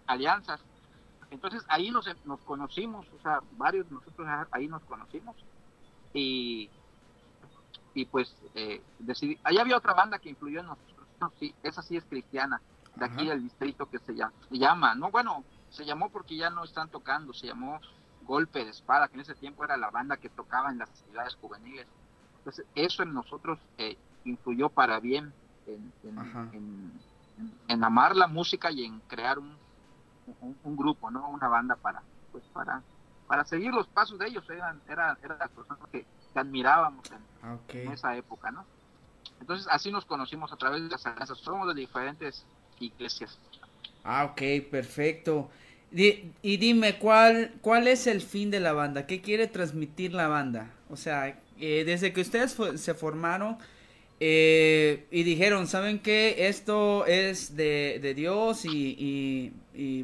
alianzas. 0.07 0.61
Entonces 1.31 1.65
ahí 1.69 1.91
nos, 1.91 2.07
nos 2.25 2.41
conocimos, 2.41 3.07
o 3.17 3.23
sea, 3.23 3.41
varios 3.53 3.91
nosotros 3.91 4.27
ahí 4.51 4.69
nos 4.69 4.83
conocimos. 4.85 5.37
Y, 6.15 6.71
y 7.95 8.05
pues 8.07 8.35
eh, 8.55 8.83
decidí, 8.99 9.39
ahí 9.45 9.59
había 9.59 9.77
otra 9.77 9.95
banda 9.95 10.19
que 10.19 10.31
influyó 10.31 10.61
en 10.61 10.67
nosotros, 10.67 11.07
sí, 11.39 11.55
esa 11.63 11.83
sí 11.83 11.97
es 11.97 12.05
cristiana, 12.05 12.61
de 12.97 13.05
aquí 13.05 13.27
del 13.27 13.43
distrito 13.43 13.89
que 13.89 13.99
se 13.99 14.15
llama, 14.15 14.33
se 14.49 14.59
llama, 14.59 14.95
no, 14.95 15.11
bueno, 15.11 15.45
se 15.71 15.85
llamó 15.85 16.09
porque 16.11 16.37
ya 16.37 16.51
no 16.51 16.65
están 16.65 16.89
tocando, 16.89 17.33
se 17.33 17.47
llamó 17.47 17.81
Golpe 18.23 18.65
de 18.65 18.71
Espada, 18.71 19.09
que 19.09 19.15
en 19.15 19.21
ese 19.21 19.35
tiempo 19.35 19.65
era 19.65 19.77
la 19.77 19.91
banda 19.91 20.17
que 20.17 20.29
tocaba 20.29 20.71
en 20.71 20.79
las 20.79 20.91
ciudades 20.91 21.35
juveniles. 21.37 21.87
Entonces, 22.39 22.67
eso 22.75 23.03
en 23.03 23.13
nosotros 23.15 23.59
eh, 23.79 23.97
influyó 24.25 24.69
para 24.69 25.01
bien 25.01 25.33
en, 25.67 25.93
en, 27.69 27.85
amar 27.85 28.17
la 28.17 28.27
música 28.27 28.71
y 28.71 28.85
en 28.85 29.01
crear 29.01 29.39
un, 29.39 29.57
un, 30.41 30.77
grupo, 30.77 31.11
¿no? 31.11 31.29
Una 31.29 31.49
banda 31.49 31.77
para, 31.77 32.03
pues 32.33 32.45
para, 32.53 32.83
para 33.27 33.45
seguir 33.45 33.73
los 33.73 33.87
pasos 33.89 34.19
de 34.19 34.27
ellos. 34.29 34.49
Eran, 34.51 34.81
eran, 34.89 35.17
eran 35.23 35.39
las 35.39 35.51
personas 35.51 35.89
que, 35.91 36.07
admirábamos 36.35 37.05
en, 37.69 37.93
esa 37.93 38.17
época, 38.17 38.51
¿no? 38.53 38.65
Entonces, 39.41 39.67
así 39.71 39.91
nos 39.91 40.05
conocimos 40.05 40.53
a 40.53 40.57
través 40.57 40.83
de 40.83 40.89
las 40.89 41.05
alianzas. 41.05 41.39
Somos 41.39 41.67
de 41.75 41.81
diferentes 41.81 42.45
iglesias. 42.79 43.39
Ah, 44.05 44.25
ok, 44.25 44.71
perfecto. 44.71 45.51
y 45.91 46.57
dime, 46.59 46.99
¿cuál, 46.99 47.55
¿cuál 47.61 47.89
es 47.89 48.07
el 48.07 48.21
fin 48.21 48.51
de 48.51 48.61
la 48.61 48.73
banda? 48.73 49.07
¿Qué 49.07 49.21
quiere 49.21 49.49
transmitir 49.49 50.13
la 50.13 50.29
banda? 50.29 50.71
O 50.91 50.97
sea, 50.97 51.41
eh, 51.61 51.83
desde 51.85 52.13
que 52.13 52.21
ustedes 52.21 52.57
se 52.77 52.95
formaron 52.95 53.59
eh, 54.21 55.07
y 55.11 55.23
dijeron, 55.23 55.67
¿saben 55.67 55.99
qué? 56.01 56.49
Esto 56.49 57.07
es 57.07 57.57
de, 57.57 58.15
Dios 58.17 58.65
y, 58.65 59.53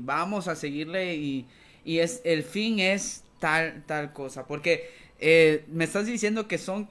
vamos 0.01 0.49
a 0.49 0.55
seguirle 0.55 1.17
y, 1.17 1.47
es, 1.85 2.23
el 2.25 2.43
fin 2.43 2.79
es 2.79 3.25
tal, 3.39 3.83
tal 3.87 4.13
cosa. 4.13 4.47
Porque 4.47 4.91
eh, 5.21 5.65
me 5.69 5.85
estás 5.85 6.07
diciendo 6.07 6.49
que 6.49 6.59
son, 6.59 6.89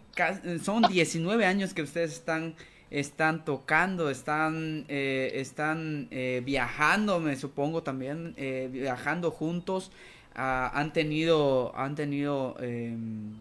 son 0.64 0.84
19 0.84 1.46
años 1.46 1.74
que 1.74 1.82
ustedes 1.82 2.14
están 2.14 2.56
están 2.90 3.44
tocando, 3.44 4.12
están, 4.12 4.86
están 4.88 6.10
viajando, 6.46 7.20
me 7.20 7.36
supongo 7.36 7.82
también, 7.82 8.36
viajando 8.72 9.32
juntos, 9.32 9.90
ah, 10.36 10.72
han 10.76 10.94
tenido, 10.94 11.76
han 11.76 11.96
tenido 11.96 12.56
em, 12.62 13.34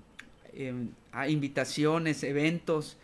em, 0.55 0.88
invitaciones, 1.28 2.22
eventos. 2.22 2.96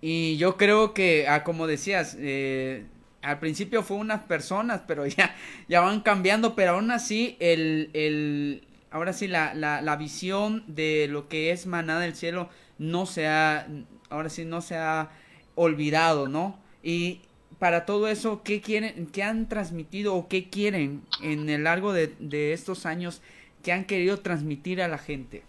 Y 0.00 0.36
yo 0.36 0.56
creo 0.56 0.94
que, 0.94 1.26
ah, 1.28 1.44
como 1.44 1.66
decías, 1.66 2.16
eh, 2.18 2.84
al 3.26 3.40
principio 3.40 3.82
fue 3.82 3.96
unas 3.96 4.22
personas, 4.22 4.82
pero 4.86 5.06
ya, 5.06 5.34
ya 5.68 5.80
van 5.80 6.00
cambiando, 6.00 6.54
pero 6.54 6.72
aún 6.72 6.90
así, 6.90 7.36
el, 7.40 7.90
el, 7.92 8.62
ahora 8.90 9.12
sí, 9.12 9.26
la, 9.26 9.54
la, 9.54 9.82
la 9.82 9.96
visión 9.96 10.64
de 10.66 11.08
lo 11.10 11.28
que 11.28 11.50
es 11.50 11.66
Manada 11.66 12.00
del 12.00 12.14
Cielo 12.14 12.48
no 12.78 13.06
se 13.06 13.26
ha, 13.26 13.66
ahora 14.10 14.28
sí, 14.28 14.44
no 14.44 14.60
se 14.60 14.76
ha 14.76 15.10
olvidado, 15.54 16.28
¿no? 16.28 16.58
Y 16.82 17.20
para 17.58 17.84
todo 17.86 18.08
eso, 18.08 18.42
¿qué 18.44 18.60
quieren, 18.60 19.06
qué 19.06 19.22
han 19.22 19.48
transmitido 19.48 20.14
o 20.14 20.28
qué 20.28 20.48
quieren 20.48 21.02
en 21.22 21.48
el 21.48 21.64
largo 21.64 21.92
de, 21.92 22.14
de 22.20 22.52
estos 22.52 22.86
años 22.86 23.22
que 23.62 23.72
han 23.72 23.86
querido 23.86 24.20
transmitir 24.20 24.80
a 24.82 24.88
la 24.88 24.98
gente? 24.98 25.42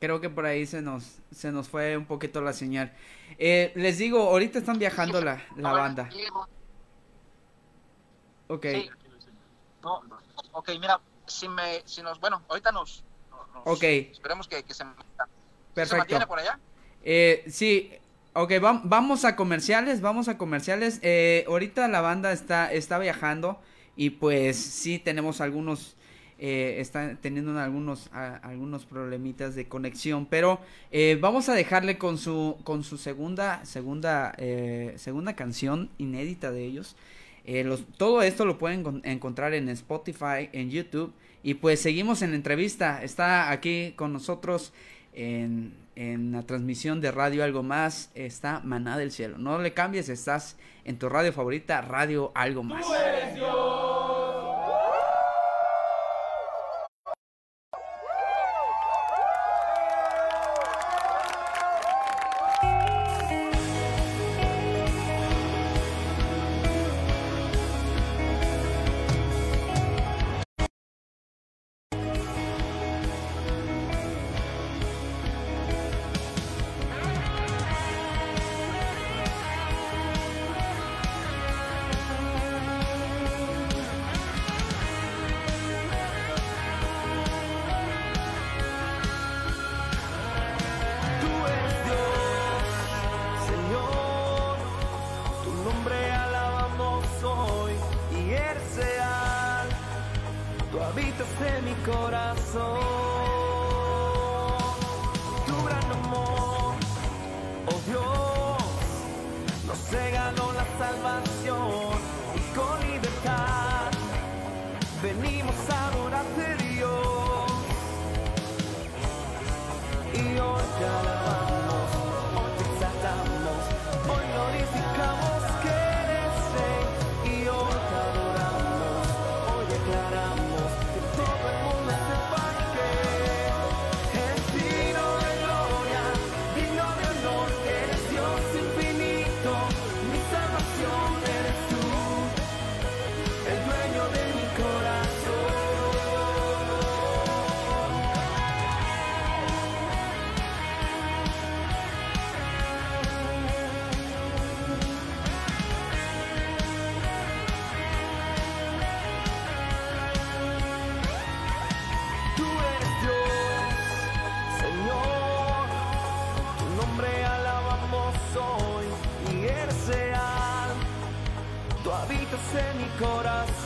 Creo 0.00 0.20
que 0.20 0.28
por 0.28 0.44
ahí 0.44 0.66
se 0.66 0.82
nos, 0.82 1.18
se 1.30 1.50
nos 1.50 1.68
fue 1.68 1.96
un 1.96 2.04
poquito 2.04 2.40
la 2.42 2.52
señal. 2.52 2.92
Eh, 3.38 3.72
les 3.74 3.96
digo, 3.96 4.20
ahorita 4.20 4.58
están 4.58 4.78
viajando 4.78 5.20
la, 5.20 5.42
la 5.56 5.72
banda. 5.72 6.10
Ok. 8.48 8.66
ok, 10.52 10.70
mira, 10.78 11.00
si 11.26 11.48
me, 11.48 11.82
si 11.86 12.02
nos, 12.02 12.20
bueno, 12.20 12.42
ahorita 12.48 12.70
nos, 12.70 13.02
ok. 13.64 13.82
Esperemos 13.82 14.46
que, 14.46 14.62
se, 14.68 14.84
Perfecto. 15.72 16.18
¿Se 16.18 16.26
por 16.26 16.38
allá? 16.38 16.58
Eh, 17.02 17.44
sí, 17.48 17.90
ok, 18.34 18.52
vamos 18.84 19.24
a 19.24 19.36
comerciales, 19.36 20.00
vamos 20.00 20.28
a 20.28 20.38
comerciales. 20.38 21.00
Eh, 21.02 21.44
ahorita 21.48 21.88
la 21.88 22.00
banda 22.00 22.32
está, 22.32 22.72
está 22.72 22.98
viajando. 22.98 23.60
Y 23.96 24.10
pues 24.10 24.56
sí 24.56 24.98
tenemos 24.98 25.40
algunos, 25.40 25.96
eh, 26.38 26.76
están 26.78 27.16
teniendo 27.20 27.58
algunos, 27.58 28.10
algunos 28.12 28.84
problemitas 28.86 29.54
de 29.54 29.68
conexión. 29.68 30.26
Pero 30.26 30.60
eh, 30.90 31.18
vamos 31.20 31.48
a 31.48 31.54
dejarle 31.54 31.98
con 31.98 32.18
su, 32.18 32.56
con 32.64 32.82
su 32.82 32.98
segunda, 32.98 33.64
segunda, 33.64 34.34
eh, 34.38 34.94
segunda 34.96 35.36
canción 35.36 35.90
inédita 35.98 36.50
de 36.50 36.64
ellos. 36.64 36.96
Los, 37.46 37.84
todo 37.98 38.22
esto 38.22 38.46
lo 38.46 38.56
pueden 38.56 39.02
encontrar 39.04 39.52
en 39.52 39.68
Spotify, 39.68 40.48
en 40.52 40.70
YouTube. 40.70 41.12
Y 41.42 41.54
pues 41.54 41.78
seguimos 41.78 42.22
en 42.22 42.30
la 42.30 42.36
entrevista. 42.36 43.04
Está 43.04 43.50
aquí 43.50 43.92
con 43.96 44.14
nosotros 44.14 44.72
en, 45.12 45.74
en, 45.94 46.32
la 46.32 46.42
transmisión 46.42 47.02
de 47.02 47.12
Radio 47.12 47.44
Algo 47.44 47.62
Más. 47.62 48.10
Está 48.14 48.60
Maná 48.60 48.96
del 48.96 49.12
Cielo. 49.12 49.36
No 49.36 49.58
le 49.58 49.74
cambies, 49.74 50.08
estás 50.08 50.56
en 50.84 50.98
tu 50.98 51.08
radio 51.08 51.32
favorita, 51.32 51.80
Radio 51.82 52.32
Algo 52.34 52.62
Más. 52.62 52.86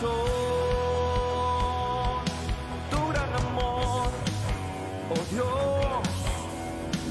corazón, 0.00 0.18
tu 2.90 3.08
gran 3.08 3.32
amor, 3.34 4.10
oh 5.10 5.24
Dios, 5.30 5.46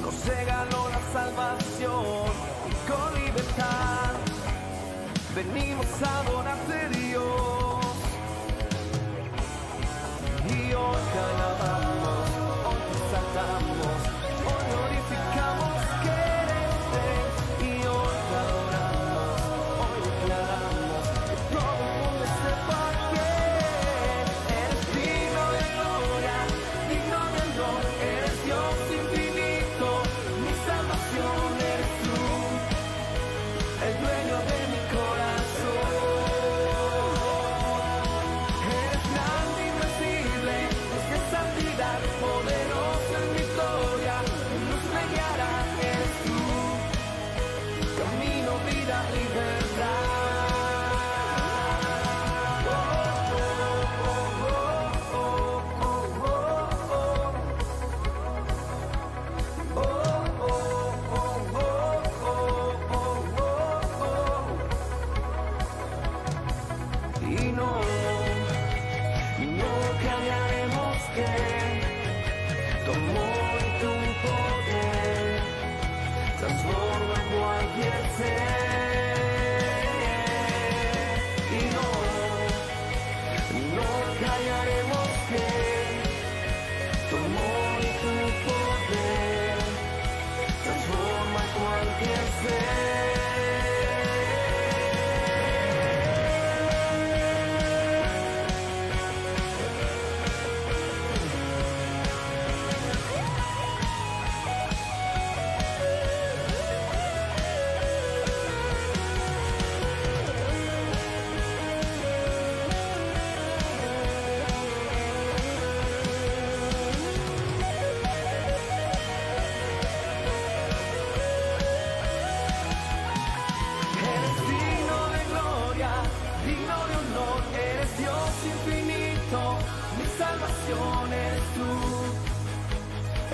nos 0.01 0.25
regaló 0.25 0.89
la 0.89 1.01
salvación 1.11 2.31
y 2.69 2.73
con 2.89 3.13
libertad 3.15 4.13
venimos 5.35 5.87
a 6.03 6.19
adorar. 6.19 6.56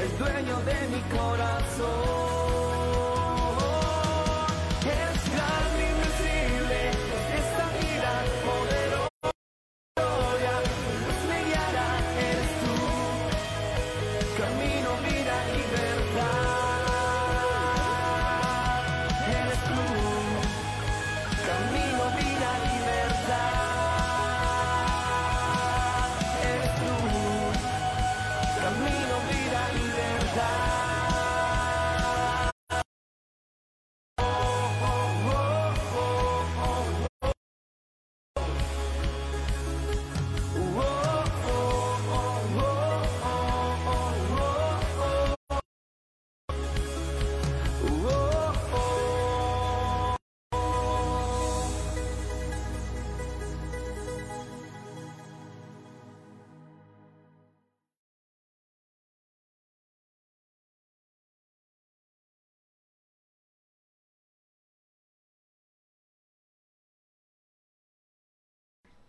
es 0.03 0.19
dueño 0.19 0.57
de 0.61 0.87
mi 0.89 1.01
corazón. 1.15 1.83
Es 4.81 5.31
grande. 5.31 5.72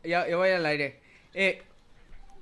Ya, 0.04 0.26
voy 0.36 0.50
al 0.50 0.66
aire. 0.66 1.00
Eh, 1.32 1.62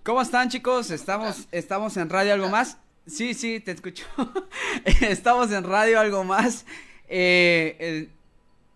¿Cómo 0.03 0.21
están, 0.21 0.49
chicos? 0.49 0.91
Estamos, 0.91 1.47
estamos 1.53 1.97
en 1.97 2.11
Radio 2.11 2.35
Algo 2.35 2.49
Más. 2.49 2.79
Sí, 3.07 3.35
sí, 3.35 3.61
te 3.61 3.71
escucho. 3.71 4.05
estamos 4.85 5.53
en 5.53 5.63
Radio 5.63 6.01
Algo 6.01 6.25
Más. 6.25 6.67
Eh, 7.07 8.09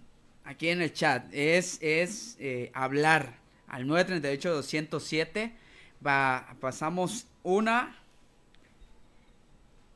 aquí 0.48 0.70
en 0.70 0.80
el 0.80 0.92
chat, 0.92 1.32
es 1.32 1.78
es 1.82 2.36
eh, 2.40 2.70
hablar 2.74 3.34
al 3.68 3.86
938 3.86 4.54
207 4.54 5.52
va 6.04 6.56
pasamos 6.58 7.26
una 7.42 7.96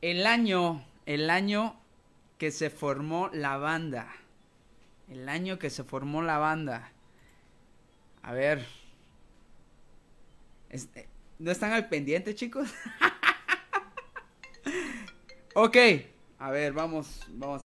el 0.01 0.27
año 0.27 0.85
el 1.05 1.29
año 1.29 1.75
que 2.37 2.51
se 2.51 2.69
formó 2.69 3.29
la 3.31 3.55
banda. 3.55 4.13
El 5.09 5.29
año 5.29 5.59
que 5.59 5.69
se 5.69 5.85
formó 5.85 6.21
la 6.21 6.39
banda. 6.39 6.91
A 8.21 8.33
ver. 8.33 8.67
Este, 10.69 11.07
¿No 11.39 11.51
están 11.51 11.71
al 11.71 11.87
pendiente, 11.87 12.35
chicos? 12.35 12.69
ok. 15.55 15.77
A 16.39 16.51
ver, 16.51 16.73
vamos, 16.73 17.25
vamos. 17.29 17.62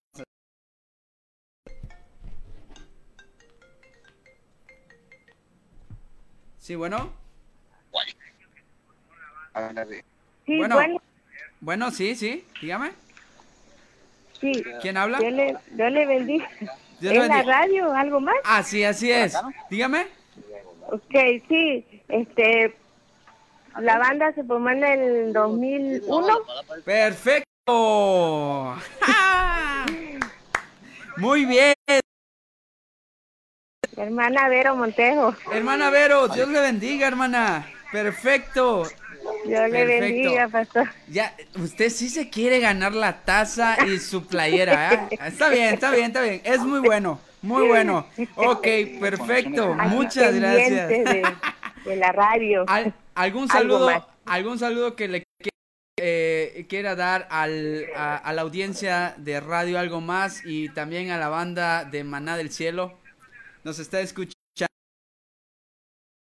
Sí, 6.72 6.76
bueno. 6.76 7.12
Sí, 10.46 10.56
Bueno. 10.56 10.74
bueno, 10.76 11.02
Bueno, 11.60 11.90
sí, 11.90 12.14
sí. 12.14 12.46
Dígame. 12.62 12.92
sí. 14.40 14.64
¿Quién 14.80 14.96
habla? 14.96 15.18
Yo 15.20 15.28
le, 15.28 15.54
yo 15.76 15.90
le 15.90 16.06
bendiga. 16.06 16.48
Dios 16.98 17.12
¿En 17.12 17.28
la 17.28 17.42
radio 17.42 17.92
algo 17.92 18.20
más? 18.20 18.36
Ah, 18.44 18.62
sí, 18.62 18.84
así 18.84 19.12
es. 19.12 19.36
Dígame. 19.68 20.06
Ok, 20.88 21.14
sí. 21.46 21.84
Este, 22.08 22.74
la 23.78 23.98
banda 23.98 24.32
se 24.32 24.42
formó 24.42 24.70
en 24.70 24.82
el 24.82 25.32
2001. 25.34 26.38
Perfecto. 26.86 27.44
¡Ja! 29.00 29.84
Muy 31.18 31.44
bien, 31.44 31.74
hermana 33.96 34.48
Vero 34.48 34.76
Montejo. 34.76 35.34
hermana 35.52 35.90
Vero, 35.90 36.28
Dios 36.28 36.48
le 36.48 36.60
bendiga, 36.60 37.06
hermana. 37.08 37.66
Perfecto. 37.90 38.84
Dios 39.44 39.70
le 39.70 39.86
bendiga, 39.86 40.48
pastor. 40.48 40.88
Ya, 41.08 41.34
usted 41.56 41.90
sí 41.90 42.08
se 42.08 42.28
quiere 42.30 42.58
ganar 42.58 42.92
la 42.94 43.20
taza 43.22 43.76
y 43.86 43.98
su 43.98 44.26
playera, 44.26 44.92
¿eh? 44.94 45.18
Está 45.26 45.48
bien, 45.48 45.74
está 45.74 45.90
bien, 45.90 46.06
está 46.06 46.22
bien. 46.22 46.40
Es 46.44 46.60
muy 46.60 46.80
bueno, 46.80 47.20
muy 47.42 47.68
bueno. 47.68 48.06
Ok, 48.36 48.66
perfecto. 49.00 49.74
Muchas 49.74 50.34
gracias. 50.34 50.88
De, 50.88 51.22
de 51.84 51.96
la 51.96 52.12
radio. 52.12 52.64
Al- 52.68 52.94
¿Algún 53.14 53.46
saludo, 53.48 54.08
algún 54.24 54.58
saludo 54.58 54.96
que 54.96 55.06
le 55.06 55.22
eh, 56.00 56.64
quiera 56.68 56.96
dar 56.96 57.28
al, 57.30 57.84
a, 57.94 58.16
a 58.16 58.32
la 58.32 58.42
audiencia 58.42 59.14
de 59.18 59.38
Radio 59.38 59.78
Algo 59.78 60.00
Más 60.00 60.42
y 60.46 60.70
también 60.70 61.10
a 61.10 61.18
la 61.18 61.28
banda 61.28 61.84
de 61.84 62.02
Maná 62.04 62.36
del 62.38 62.50
Cielo? 62.50 62.98
Nos 63.64 63.78
está 63.78 64.00
escuchando. 64.00 64.32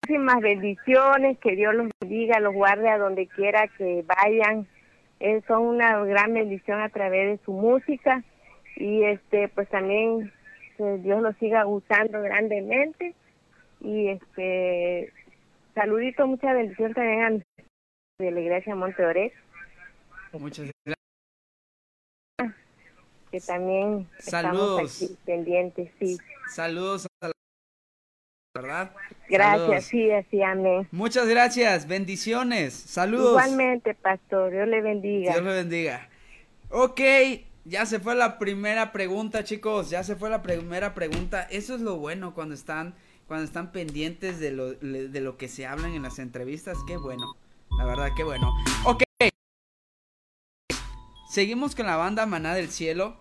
Muchísimas 0.04 0.42
bendiciones, 0.42 1.38
que 1.40 1.56
Dios 1.56 1.74
los 1.74 1.90
bendiga, 2.02 2.40
los 2.40 2.54
guarde 2.54 2.90
a 2.90 2.98
donde 2.98 3.28
quiera 3.28 3.68
que 3.78 4.04
vayan. 4.04 4.68
Eh, 5.20 5.42
son 5.48 5.64
una 5.64 6.04
gran 6.06 6.34
bendición 6.34 6.82
a 6.82 6.90
través 6.90 7.38
de 7.40 7.46
su 7.46 7.52
música 7.52 8.24
y 8.76 9.04
este 9.04 9.50
pues 9.50 9.68
también 9.70 10.32
que 10.78 10.98
Dios 11.00 11.22
los 11.22 11.36
siga 11.38 11.68
usando 11.68 12.22
grandemente 12.22 13.14
y 13.82 14.08
este 14.08 15.12
saludito, 15.76 16.26
mucha 16.26 16.54
bendición 16.54 16.94
también 16.94 17.24
a 17.24 17.30
de 18.24 18.32
la 18.32 18.40
iglesia 18.40 18.76
Monte 18.76 19.06
Orez, 19.06 19.34
Muchas 20.34 20.72
gracias. 20.86 21.09
Que 23.32 23.40
también 23.42 24.08
Saludos. 24.20 24.82
estamos 24.92 25.12
aquí 25.12 25.18
pendientes, 25.26 25.92
sí. 26.00 26.18
Saludos 26.54 27.08
a 27.22 27.28
la 27.28 27.34
¿verdad? 28.56 28.92
Gracias, 29.30 29.60
Saludos. 29.62 29.84
sí, 29.86 30.12
así, 30.12 30.42
amén. 30.42 30.88
Muchas 30.92 31.28
gracias, 31.28 31.88
bendiciones, 31.88 32.74
saludos. 32.74 33.30
Igualmente, 33.44 33.94
pastor, 33.94 34.52
Dios 34.52 34.68
le 34.68 34.82
bendiga. 34.82 35.34
Dios 35.34 35.44
le 35.46 35.52
bendiga. 35.54 36.10
Ok, 36.70 37.00
ya 37.66 37.86
se 37.86 38.00
fue 38.00 38.16
la 38.16 38.40
primera 38.40 38.92
pregunta, 38.92 39.44
chicos. 39.44 39.90
Ya 39.90 40.04
se 40.04 40.16
fue 40.16 40.30
la 40.30 40.42
primera 40.42 40.94
pregunta. 40.94 41.44
Eso 41.44 41.76
es 41.76 41.82
lo 41.82 41.98
bueno 41.98 42.34
cuando 42.34 42.56
están, 42.56 42.96
cuando 43.28 43.46
están 43.46 43.72
pendientes 43.72 44.40
de 44.40 44.52
lo, 44.52 44.74
de 44.74 45.22
lo 45.22 45.38
que 45.38 45.48
se 45.48 45.68
hablan 45.68 45.94
en 45.94 46.02
las 46.04 46.20
entrevistas. 46.20 46.78
Qué 46.88 46.98
bueno. 46.98 47.36
La 47.78 47.86
verdad, 47.86 48.10
qué 48.18 48.24
bueno. 48.24 48.52
Ok. 48.86 49.04
Seguimos 51.30 51.76
con 51.76 51.86
la 51.86 51.96
banda 51.96 52.26
Maná 52.26 52.56
del 52.56 52.72
Cielo. 52.72 53.16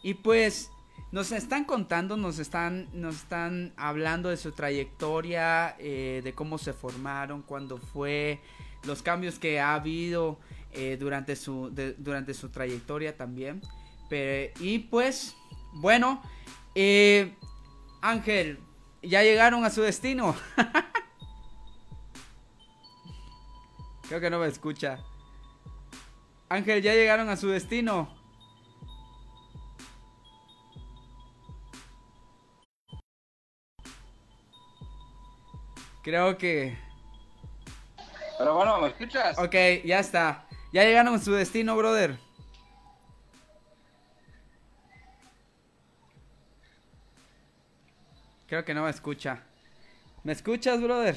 Y 0.00 0.14
pues 0.14 0.70
nos 1.10 1.32
están 1.32 1.64
contando, 1.64 2.16
nos 2.16 2.38
están, 2.38 2.88
nos 2.92 3.16
están 3.16 3.72
hablando 3.76 4.28
de 4.28 4.36
su 4.36 4.52
trayectoria, 4.52 5.74
eh, 5.80 6.20
de 6.22 6.32
cómo 6.34 6.56
se 6.56 6.72
formaron, 6.72 7.42
cuándo 7.42 7.78
fue, 7.78 8.40
los 8.84 9.02
cambios 9.02 9.40
que 9.40 9.58
ha 9.58 9.74
habido 9.74 10.38
eh, 10.70 10.96
durante, 11.00 11.34
su, 11.34 11.74
durante 11.98 12.32
su 12.32 12.50
trayectoria 12.50 13.16
también. 13.16 13.60
Y 14.60 14.78
pues, 14.78 15.34
bueno, 15.72 16.22
eh, 16.76 17.34
Ángel, 18.02 18.60
ya 19.02 19.24
llegaron 19.24 19.64
a 19.64 19.70
su 19.70 19.82
destino. 19.82 20.36
Creo 24.08 24.20
que 24.20 24.30
no 24.30 24.38
me 24.38 24.46
escucha. 24.46 25.00
Ángel, 26.50 26.82
ya 26.82 26.94
llegaron 26.94 27.28
a 27.28 27.36
su 27.36 27.48
destino. 27.48 28.16
Creo 36.02 36.38
que... 36.38 36.78
Pero 38.38 38.54
bueno, 38.54 38.80
¿me 38.80 38.88
escuchas? 38.88 39.38
Ok, 39.38 39.54
ya 39.84 39.98
está. 39.98 40.46
Ya 40.72 40.84
llegaron 40.84 41.14
a 41.14 41.18
su 41.18 41.32
destino, 41.32 41.76
brother. 41.76 42.18
Creo 48.46 48.64
que 48.64 48.72
no 48.72 48.84
me 48.84 48.90
escucha. 48.90 49.42
¿Me 50.24 50.32
escuchas, 50.32 50.80
brother? 50.80 51.16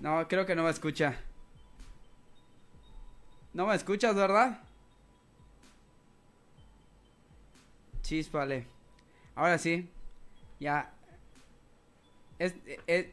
No, 0.00 0.26
creo 0.28 0.46
que 0.46 0.54
no 0.54 0.64
me 0.64 0.70
escucha. 0.70 1.18
No 3.52 3.66
me 3.66 3.74
escuchas, 3.74 4.14
¿verdad? 4.14 4.60
Chispale. 8.02 8.66
Ahora 9.34 9.58
sí. 9.58 9.88
Ya. 10.58 10.92
Es, 12.38 12.54
es- 12.86 13.06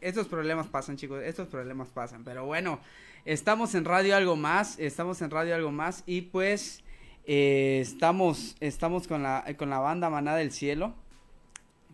estos 0.00 0.28
problemas 0.28 0.66
pasan, 0.66 0.96
chicos. 0.96 1.22
Estos 1.22 1.48
problemas 1.48 1.88
pasan. 1.88 2.24
Pero 2.24 2.44
bueno, 2.44 2.80
estamos 3.24 3.74
en 3.74 3.84
Radio 3.84 4.16
Algo 4.16 4.36
Más. 4.36 4.78
Estamos 4.78 5.22
en 5.22 5.30
Radio 5.30 5.54
Algo 5.54 5.72
Más. 5.72 6.02
Y 6.06 6.22
pues 6.22 6.82
eh, 7.26 7.78
estamos, 7.80 8.56
estamos 8.60 9.08
con, 9.08 9.22
la, 9.22 9.44
con 9.56 9.70
la 9.70 9.78
banda 9.78 10.10
Maná 10.10 10.36
del 10.36 10.52
Cielo. 10.52 10.94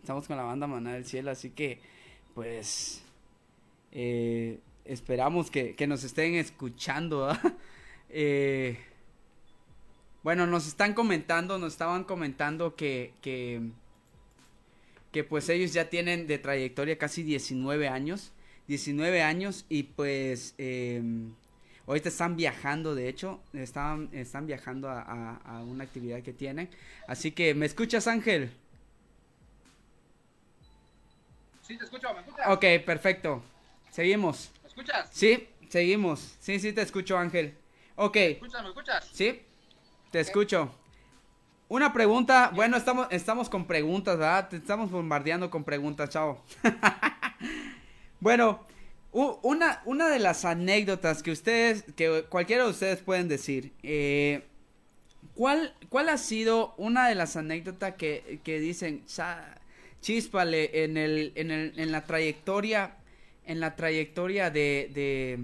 Estamos 0.01 0.27
con 0.27 0.35
la 0.35 0.43
banda 0.43 0.67
Maná 0.67 0.93
del 0.93 1.05
Cielo. 1.05 1.31
Así 1.31 1.51
que, 1.51 1.79
pues... 2.35 3.05
eh, 3.91 4.59
esperamos 4.85 5.51
que, 5.51 5.75
que 5.75 5.87
nos 5.87 6.03
estén 6.03 6.35
escuchando. 6.35 7.29
Eh, 8.13 8.77
bueno, 10.23 10.45
nos 10.45 10.67
están 10.67 10.93
comentando, 10.93 11.57
nos 11.57 11.73
estaban 11.73 12.03
comentando 12.03 12.75
que, 12.75 13.13
que, 13.21 13.61
que 15.11 15.23
pues 15.23 15.49
ellos 15.49 15.73
ya 15.73 15.89
tienen 15.89 16.27
de 16.27 16.37
trayectoria 16.37 16.97
casi 16.97 17.23
19 17.23 17.87
años, 17.87 18.31
19 18.67 19.21
años 19.21 19.65
y 19.69 19.83
pues 19.83 20.55
eh, 20.57 21.01
ahorita 21.87 22.09
están 22.09 22.35
viajando, 22.37 22.95
de 22.95 23.09
hecho, 23.09 23.41
están, 23.53 24.09
están 24.13 24.47
viajando 24.47 24.89
a, 24.89 25.01
a- 25.01 25.35
a 25.57 25.63
una 25.63 25.83
actividad 25.83 26.21
que 26.21 26.33
tienen. 26.33 26.69
Así 27.07 27.31
que, 27.31 27.53
¿me 27.55 27.65
escuchas 27.65 28.07
Ángel? 28.07 28.51
Sí, 31.61 31.77
te 31.77 31.85
escucho, 31.85 32.13
¿me 32.13 32.19
escuchas? 32.21 32.47
Ok, 32.47 32.65
perfecto. 32.85 33.43
Seguimos. 33.91 34.51
¿Me 34.63 34.69
escuchas? 34.69 35.09
Sí, 35.11 35.47
seguimos. 35.69 36.35
Sí, 36.39 36.59
sí, 36.59 36.73
te 36.73 36.81
escucho 36.81 37.17
Ángel. 37.17 37.53
Ok. 37.95 38.15
¿Me 38.15 38.31
escuchas? 38.31 38.63
¿Me 38.63 38.69
escuchas? 38.69 39.09
Sí, 39.13 39.41
te 40.11 40.19
escucho. 40.19 40.73
Una 41.67 41.93
pregunta, 41.93 42.51
bueno, 42.53 42.75
estamos, 42.75 43.07
estamos 43.11 43.49
con 43.49 43.65
preguntas, 43.65 44.17
¿verdad? 44.17 44.49
Te 44.49 44.57
estamos 44.57 44.91
bombardeando 44.91 45.49
con 45.49 45.63
preguntas, 45.63 46.09
chao. 46.09 46.43
bueno, 48.19 48.65
una, 49.11 49.81
una 49.85 50.09
de 50.09 50.19
las 50.19 50.45
anécdotas 50.45 51.23
que 51.23 51.31
ustedes, 51.31 51.83
que 51.95 52.25
cualquiera 52.29 52.63
de 52.65 52.69
ustedes 52.71 52.99
pueden 52.99 53.27
decir, 53.29 53.71
eh, 53.83 54.43
¿cuál, 55.35 55.73
¿cuál 55.89 56.09
ha 56.09 56.17
sido 56.17 56.73
una 56.77 57.07
de 57.07 57.15
las 57.15 57.35
anécdotas 57.37 57.95
que, 57.95 58.39
que 58.43 58.59
dicen, 58.59 59.05
"Cha- 59.05 59.59
chispale, 60.01 60.83
en, 60.83 60.97
el, 60.97 61.31
en, 61.35 61.51
el, 61.51 61.73
en 61.79 61.91
la 61.91 62.05
trayectoria, 62.05 62.95
en 63.45 63.59
la 63.59 63.75
trayectoria 63.75 64.49
de, 64.51 64.89
de, 64.93 65.39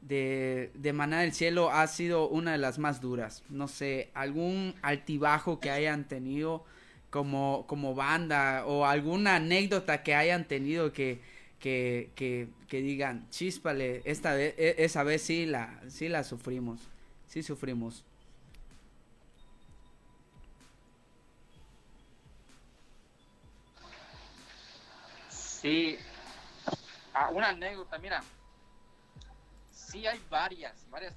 de, 0.00 0.70
de 0.74 0.92
Maná 0.92 1.20
del 1.20 1.32
Cielo 1.32 1.70
ha 1.70 1.86
sido 1.86 2.28
una 2.28 2.52
de 2.52 2.58
las 2.58 2.78
más 2.78 3.00
duras. 3.00 3.42
No 3.48 3.68
sé, 3.68 4.10
algún 4.14 4.74
altibajo 4.82 5.60
que 5.60 5.70
hayan 5.70 6.06
tenido 6.08 6.64
como, 7.10 7.64
como 7.68 7.94
banda 7.94 8.64
o 8.66 8.86
alguna 8.86 9.36
anécdota 9.36 10.02
que 10.02 10.14
hayan 10.14 10.46
tenido 10.46 10.92
que, 10.92 11.20
que, 11.60 12.10
que, 12.16 12.48
digan, 12.82 13.26
chispale, 13.30 14.02
esta 14.04 14.34
vez, 14.34 14.54
e- 14.58 14.74
esa 14.78 15.02
vez 15.02 15.22
sí 15.22 15.46
la, 15.46 15.80
sí 15.88 16.08
la 16.08 16.24
sufrimos, 16.24 16.80
sí 17.28 17.42
sufrimos. 17.42 18.04
Sí. 25.30 25.96
Ah, 27.14 27.30
una 27.30 27.48
anécdota, 27.50 27.96
mira. 27.98 28.22
Sí 29.70 30.06
hay 30.06 30.20
varias, 30.28 30.88
varias. 30.90 31.14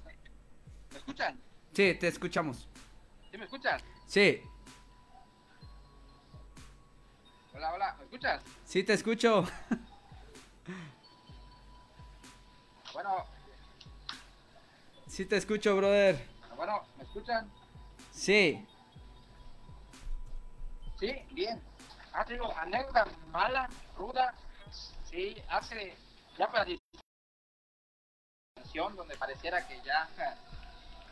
¿Me 0.92 0.98
escuchan? 0.98 1.40
Sí, 1.72 1.94
te 1.94 2.08
escuchamos. 2.08 2.68
¿Sí 3.30 3.36
me 3.36 3.44
escuchas? 3.44 3.82
Sí, 4.06 4.42
Hola, 7.54 7.72
hola, 7.74 7.94
¿me 7.98 8.04
escuchas? 8.04 8.42
sí 8.64 8.84
te 8.84 8.92
escucho. 8.92 9.44
Bueno, 12.94 13.24
Sí 15.08 15.26
te 15.26 15.36
escucho, 15.36 15.76
brother. 15.76 16.24
bueno, 16.56 16.82
¿me 16.96 17.02
escuchan? 17.04 17.50
Sí. 18.12 18.64
Sí, 21.00 21.12
bien. 21.32 21.60
Ah, 22.12 22.24
te 22.24 22.34
digo, 22.34 22.54
anécdota 22.56 23.06
mala, 23.32 23.68
ruda. 23.96 24.32
Sí, 25.10 25.42
hace 25.48 25.96
ya 26.36 26.50
para 26.50 26.66
canción 28.54 28.94
donde 28.96 29.16
pareciera 29.16 29.66
que 29.66 29.80
ya, 29.82 30.08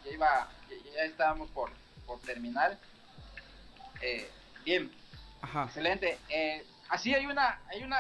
ya 0.05 0.11
iba, 0.11 0.49
ya, 0.69 0.93
ya 0.93 1.05
estábamos 1.05 1.51
por, 1.51 1.71
por 2.07 2.21
terminar. 2.21 2.79
Eh, 4.03 4.31
bien, 4.65 4.93
Ajá. 5.41 5.65
excelente. 5.65 6.19
Eh, 6.29 6.67
así 6.91 7.15
hay 7.15 7.27
una, 7.27 7.61
hay 7.69 7.83
una 7.83 7.99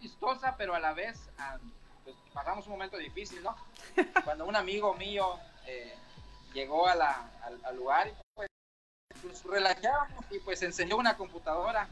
chistosa, 0.00 0.56
pero 0.56 0.74
a 0.74 0.80
la 0.80 0.94
vez 0.94 1.18
ah, 1.38 1.58
pues, 2.04 2.16
pasamos 2.32 2.66
un 2.66 2.72
momento 2.72 2.96
difícil, 2.96 3.42
¿no? 3.42 3.54
Cuando 4.24 4.46
un 4.46 4.56
amigo 4.56 4.94
mío 4.94 5.38
eh, 5.66 5.94
llegó 6.54 6.86
a 6.88 6.94
la, 6.94 7.30
al, 7.42 7.62
al 7.64 7.76
lugar 7.76 8.08
y 8.08 8.12
pues, 8.34 8.48
pues 9.20 9.44
relajábamos 9.44 10.24
y 10.30 10.38
pues 10.38 10.62
enseñó 10.62 10.96
una 10.96 11.16
computadora 11.16 11.88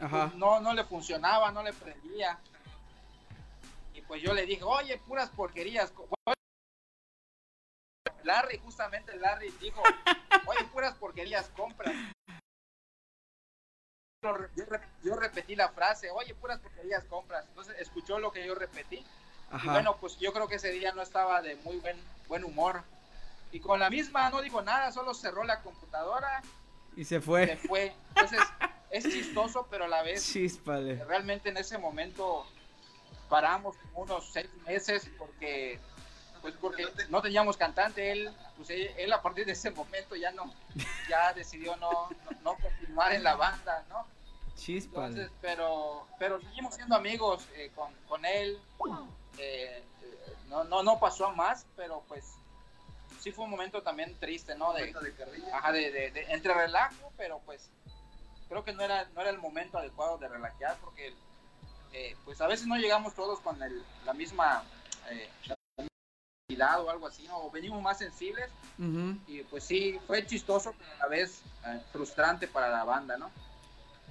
Ajá. 0.00 0.32
no, 0.36 0.60
no 0.60 0.72
le 0.74 0.84
funcionaba, 0.84 1.50
no 1.52 1.62
le 1.62 1.72
prendía. 1.72 2.38
Y 3.94 4.00
pues 4.02 4.22
yo 4.22 4.32
le 4.32 4.46
dije, 4.46 4.62
oye, 4.62 4.98
puras 4.98 5.28
porquerías. 5.30 5.92
Larry, 8.24 8.58
justamente 8.58 9.16
Larry 9.16 9.50
dijo, 9.60 9.82
oye, 10.46 10.64
puras 10.72 10.94
porquerías, 10.96 11.48
compras. 11.56 11.94
Yo, 14.22 14.32
re- 14.32 14.50
yo 14.56 14.64
re- 14.66 14.88
yo 15.02 15.16
repetí 15.16 15.56
la 15.56 15.68
frase, 15.70 16.10
oye, 16.10 16.34
puras 16.34 16.58
porquerías, 16.60 17.04
compras. 17.04 17.46
Entonces 17.48 17.76
escuchó 17.78 18.18
lo 18.18 18.30
que 18.32 18.46
yo 18.46 18.54
repetí. 18.54 19.04
Y 19.62 19.66
bueno, 19.66 19.96
pues 19.96 20.18
yo 20.18 20.32
creo 20.32 20.46
que 20.46 20.56
ese 20.56 20.70
día 20.72 20.92
no 20.92 21.00
estaba 21.00 21.40
de 21.40 21.56
muy 21.56 21.78
buen, 21.78 21.98
buen 22.26 22.44
humor. 22.44 22.82
Y 23.50 23.60
con 23.60 23.80
la 23.80 23.88
misma 23.88 24.28
no 24.28 24.42
dijo 24.42 24.60
nada, 24.60 24.92
solo 24.92 25.14
cerró 25.14 25.42
la 25.44 25.62
computadora, 25.62 26.42
y 26.96 27.04
se 27.04 27.14
se 27.16 27.20
fue. 27.22 27.56
fue. 27.56 27.94
Entonces 28.10 28.40
es 28.90 29.04
chistoso, 29.04 29.66
pero 29.70 29.84
a 29.84 29.88
la 29.88 30.02
vez 30.02 30.24
Chispale. 30.32 31.04
realmente 31.04 31.48
en 31.50 31.56
ese 31.56 31.76
momento 31.78 32.46
paramos 33.28 33.76
como 33.76 34.00
unos 34.02 34.30
seis 34.32 34.48
meses 34.66 35.08
porque 35.18 35.78
pues 36.40 36.54
porque 36.60 36.86
no 37.10 37.20
teníamos 37.20 37.56
cantante 37.56 38.10
él 38.12 38.30
pues 38.56 38.70
él, 38.70 38.90
él 38.96 39.12
a 39.12 39.20
partir 39.20 39.44
de 39.44 39.52
ese 39.52 39.70
momento 39.72 40.14
ya 40.16 40.30
no 40.30 40.50
ya 41.08 41.32
decidió 41.34 41.76
no, 41.76 41.90
no, 41.90 42.30
no 42.42 42.54
continuar 42.56 43.12
en 43.12 43.22
la 43.24 43.34
banda 43.34 43.84
no 43.90 44.06
entonces 45.10 45.30
pero 45.42 46.06
pero 46.18 46.40
seguimos 46.40 46.74
siendo 46.74 46.94
amigos 46.96 47.46
eh, 47.56 47.70
con, 47.74 47.92
con 48.08 48.24
él 48.24 48.58
Eh, 49.40 49.82
eh, 50.02 50.34
no 50.48 50.64
no 50.64 50.82
no 50.82 50.98
pasó 50.98 51.30
más 51.32 51.66
pero 51.76 52.02
pues 52.08 52.24
sí 53.20 53.30
fue 53.32 53.44
un 53.44 53.50
momento 53.50 53.82
también 53.82 54.16
triste 54.18 54.54
no 54.54 54.72
de, 54.72 54.86
de. 54.92 55.52
Ajá, 55.52 55.70
de, 55.72 55.90
de- 55.90 56.10
de- 56.12 56.24
entre 56.32 56.54
relajo, 56.54 57.12
pero 57.16 57.40
pues 57.44 57.68
creo 58.48 58.64
que 58.64 58.72
no 58.72 58.82
era, 58.82 59.08
no 59.14 59.20
era 59.20 59.30
el 59.30 59.38
momento 59.38 59.78
adecuado 59.78 60.18
de 60.18 60.28
relajear 60.28 60.76
porque 60.80 61.12
eh, 61.92 62.16
pues 62.24 62.40
a 62.40 62.46
veces 62.46 62.66
no 62.66 62.76
llegamos 62.76 63.14
todos 63.14 63.40
con 63.40 63.62
el- 63.62 63.82
la 64.04 64.12
misma 64.14 64.62
eh, 65.10 65.28
la 66.48 66.80
o 66.80 66.90
algo 66.90 67.06
así, 67.06 67.24
¿no? 67.28 67.38
o 67.38 67.50
venimos 67.50 67.80
más 67.82 67.98
sensibles 67.98 68.48
y 69.26 69.42
pues 69.44 69.64
sí, 69.64 69.98
fue 70.06 70.24
chistoso, 70.26 70.74
pero 70.78 70.90
a 70.92 70.96
la 70.98 71.06
vez 71.08 71.42
eh, 71.66 71.80
frustrante 71.92 72.48
para 72.48 72.68
la 72.70 72.84
banda, 72.84 73.16
¿no? 73.18 73.30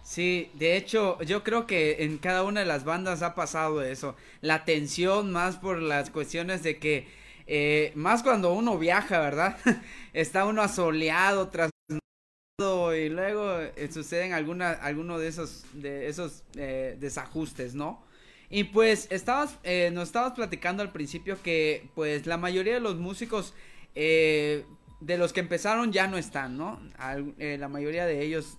Sí, 0.03 0.51
de 0.53 0.77
hecho, 0.77 1.19
yo 1.23 1.43
creo 1.43 1.65
que 1.67 2.03
en 2.03 2.17
cada 2.17 2.43
una 2.43 2.61
de 2.61 2.65
las 2.65 2.85
bandas 2.85 3.21
ha 3.23 3.35
pasado 3.35 3.81
eso. 3.81 4.15
La 4.39 4.63
tensión 4.63 5.31
más 5.33 5.57
por 5.57 5.81
las 5.81 6.09
cuestiones 6.11 6.63
de 6.63 6.79
que, 6.79 7.11
eh, 7.47 7.91
más 7.95 8.23
cuando 8.23 8.53
uno 8.53 8.77
viaja, 8.77 9.19
¿verdad? 9.19 9.57
Está 10.13 10.45
uno 10.45 10.61
asoleado, 10.61 11.49
trasnochado 11.49 11.71
y 12.59 13.09
luego 13.09 13.59
eh, 13.59 13.87
suceden 13.91 14.33
alguna, 14.33 14.71
alguno 14.71 15.19
de 15.19 15.27
esos, 15.27 15.63
esos 15.83 16.43
eh, 16.55 16.97
desajustes, 16.99 17.75
¿no? 17.75 18.01
Y 18.49 18.63
pues 18.63 19.07
estabas, 19.11 19.59
eh, 19.61 19.91
nos 19.93 20.05
estabas 20.05 20.33
platicando 20.33 20.81
al 20.81 20.91
principio 20.91 21.39
que 21.43 21.87
pues 21.93 22.25
la 22.25 22.37
mayoría 22.37 22.73
de 22.73 22.79
los 22.79 22.95
músicos 22.95 23.53
eh, 23.93 24.65
de 25.01 25.17
los 25.19 25.33
que 25.33 25.41
empezaron 25.41 25.93
ya 25.93 26.07
no 26.07 26.17
están, 26.17 26.57
¿no? 26.57 26.81
La 27.37 27.67
mayoría 27.67 28.07
de 28.07 28.23
ellos 28.23 28.57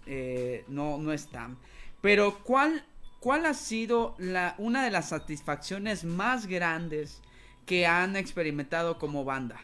no, 0.69 0.99
no 0.99 1.13
están. 1.13 1.59
Pero 2.01 2.39
¿cuál, 2.45 2.87
cuál 3.19 3.47
ha 3.47 3.55
sido 3.55 4.15
la, 4.19 4.55
una 4.59 4.85
de 4.85 4.93
las 4.93 5.09
satisfacciones 5.09 6.05
más 6.05 6.47
grandes 6.47 7.21
que 7.67 7.85
han 7.89 8.15
experimentado 8.15 8.97
como 8.97 9.25
banda? 9.25 9.61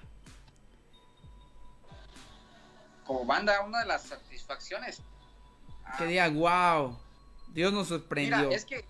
Como 3.07 3.25
banda, 3.25 3.61
una 3.63 3.81
de 3.81 3.87
las 3.87 4.03
satisfacciones. 4.05 4.99
Que 5.99 6.05
ah, 6.05 6.07
diga, 6.07 6.29
wow, 6.29 6.99
Dios 7.49 7.73
nos 7.73 7.89
sorprendió. 7.89 8.37
Mira, 8.37 8.55
es 8.57 8.65
que 8.65 8.85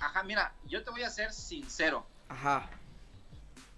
Ajá, 0.00 0.22
mira, 0.22 0.54
yo 0.66 0.84
te 0.84 0.90
voy 0.90 1.02
a 1.02 1.10
ser 1.10 1.32
sincero. 1.32 2.06
Ajá. 2.28 2.70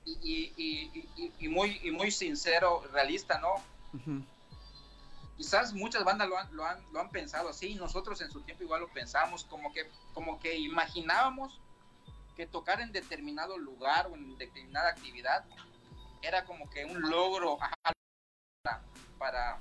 Y, 0.04 0.52
y- 0.56 1.08
y- 1.38 1.48
muy, 1.48 1.80
y 1.82 1.90
muy 1.90 2.10
sincero, 2.10 2.82
realista, 2.92 3.38
¿no? 3.38 3.54
quizás 5.36 5.72
muchas 5.72 6.04
bandas 6.04 6.28
lo 6.28 6.36
han, 6.36 6.54
lo 6.54 6.66
han, 6.66 6.84
lo 6.92 7.00
han 7.00 7.10
pensado 7.10 7.48
así, 7.48 7.68
y 7.68 7.74
nosotros 7.74 8.20
en 8.20 8.30
su 8.30 8.42
tiempo 8.42 8.62
igual 8.64 8.82
lo 8.82 8.88
pensamos, 8.88 9.44
como 9.44 9.72
que, 9.72 9.90
como 10.12 10.38
que 10.38 10.58
imaginábamos 10.58 11.58
que 12.36 12.46
tocar 12.46 12.80
en 12.82 12.92
determinado 12.92 13.56
lugar 13.56 14.08
o 14.08 14.14
en 14.14 14.36
determinada 14.36 14.90
actividad 14.90 15.44
era 16.20 16.44
como 16.44 16.68
que 16.68 16.84
un 16.84 17.00
logro 17.08 17.56
ajá, 17.62 18.82
para, 19.20 19.60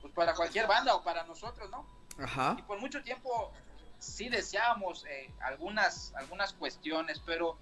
pues 0.00 0.12
para 0.14 0.34
cualquier 0.34 0.66
banda 0.66 0.96
o 0.96 1.04
para 1.04 1.22
nosotros, 1.24 1.70
¿no? 1.70 1.86
Ajá. 2.18 2.56
Y 2.58 2.62
por 2.62 2.80
mucho 2.80 3.02
tiempo 3.02 3.52
sí 3.98 4.28
deseábamos 4.28 5.04
eh, 5.04 5.30
algunas, 5.40 6.14
algunas 6.14 6.54
cuestiones, 6.54 7.20
pero 7.24 7.58